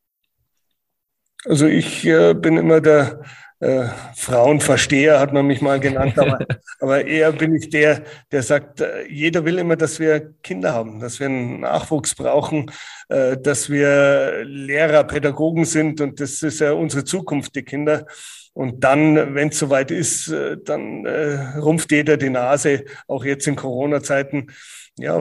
[1.45, 3.21] Also ich äh, bin immer der
[3.61, 6.39] äh, Frauenversteher, hat man mich mal genannt, aber,
[6.81, 11.01] aber eher bin ich der, der sagt, äh, jeder will immer, dass wir Kinder haben,
[11.01, 12.71] dass wir einen Nachwuchs brauchen,
[13.09, 18.07] äh, dass wir Lehrer, Pädagogen sind und das ist ja unsere Zukunft, die Kinder.
[18.55, 23.47] Und dann, wenn es soweit ist, äh, dann äh, rumpft jeder die Nase, auch jetzt
[23.49, 24.49] in Corona-Zeiten.
[24.97, 25.21] Ja,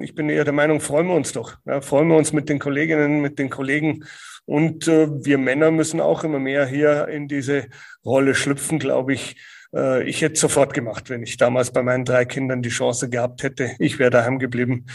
[0.00, 1.56] ich bin eher der Meinung, freuen wir uns doch.
[1.66, 4.04] Ja, freuen wir uns mit den Kolleginnen, mit den Kollegen
[4.48, 7.66] und äh, wir Männer müssen auch immer mehr hier in diese
[8.02, 9.36] Rolle schlüpfen, glaube ich.
[9.74, 13.42] Äh, ich hätte sofort gemacht, wenn ich damals bei meinen drei Kindern die Chance gehabt
[13.42, 13.72] hätte.
[13.78, 14.86] Ich wäre daheim geblieben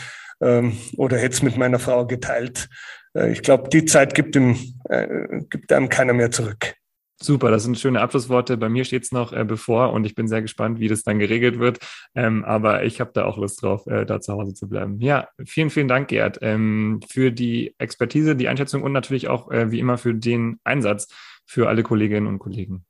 [0.41, 2.67] ähm, oder hätte es mit meiner Frau geteilt.
[3.15, 4.57] Äh, ich glaube, die Zeit gibt, ihm,
[4.89, 5.07] äh,
[5.51, 6.73] gibt einem keiner mehr zurück.
[7.23, 8.57] Super, das sind schöne Abschlussworte.
[8.57, 11.19] Bei mir steht es noch äh, bevor und ich bin sehr gespannt, wie das dann
[11.19, 11.79] geregelt wird.
[12.15, 14.99] Ähm, aber ich habe da auch Lust drauf, äh, da zu Hause zu bleiben.
[14.99, 19.71] Ja, vielen, vielen Dank, Gerd, ähm, für die Expertise, die Einschätzung und natürlich auch äh,
[19.71, 21.07] wie immer für den Einsatz
[21.45, 22.83] für alle Kolleginnen und Kollegen.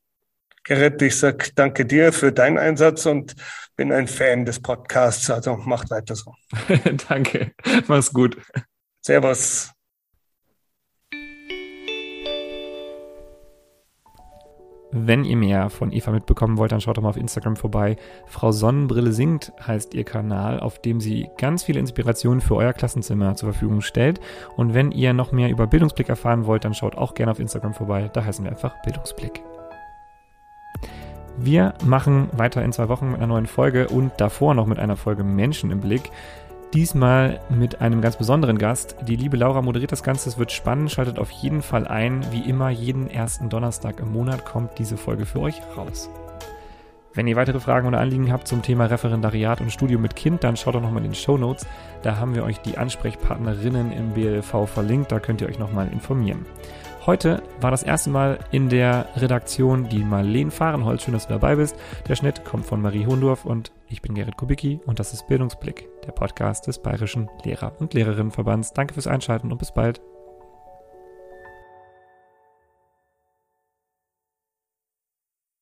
[0.64, 3.36] Gerrit, ich sag danke dir für deinen Einsatz und
[3.76, 5.30] bin ein Fan des Podcasts.
[5.30, 6.34] Also macht weiter so.
[7.08, 7.52] danke.
[7.88, 8.38] Mach's gut.
[9.02, 9.74] Servus.
[14.96, 17.96] Wenn ihr mehr von Eva mitbekommen wollt, dann schaut doch mal auf Instagram vorbei.
[18.28, 23.36] Frau Sonnenbrille singt heißt ihr Kanal, auf dem sie ganz viele Inspirationen für euer Klassenzimmer
[23.36, 24.22] zur Verfügung stellt.
[24.56, 27.74] Und wenn ihr noch mehr über Bildungsblick erfahren wollt, dann schaut auch gerne auf Instagram
[27.74, 28.12] vorbei.
[28.14, 29.42] Da heißen wir einfach Bildungsblick.
[31.38, 34.96] Wir machen weiter in zwei Wochen mit einer neuen Folge und davor noch mit einer
[34.96, 36.12] Folge Menschen im Blick.
[36.74, 38.96] Diesmal mit einem ganz besonderen Gast.
[39.08, 40.28] Die liebe Laura moderiert das Ganze.
[40.28, 40.90] Es wird spannend.
[40.92, 42.26] Schaltet auf jeden Fall ein.
[42.32, 46.10] Wie immer, jeden ersten Donnerstag im Monat kommt diese Folge für euch raus.
[47.14, 50.58] Wenn ihr weitere Fragen oder Anliegen habt zum Thema Referendariat und Studium mit Kind, dann
[50.58, 51.68] schaut doch nochmal in den Show Notes.
[52.02, 55.12] Da haben wir euch die Ansprechpartnerinnen im BLV verlinkt.
[55.12, 56.44] Da könnt ihr euch nochmal informieren.
[57.06, 61.04] Heute war das erste Mal in der Redaktion die Marlene Fahrenholz.
[61.04, 61.76] Schön, dass du dabei bist.
[62.08, 65.88] Der Schnitt kommt von Marie Hohendorf und ich bin Gerrit Kubicki und das ist Bildungsblick,
[66.06, 68.74] der Podcast des Bayerischen Lehrer- und Lehrerinnenverbands.
[68.74, 70.02] Danke fürs Einschalten und bis bald.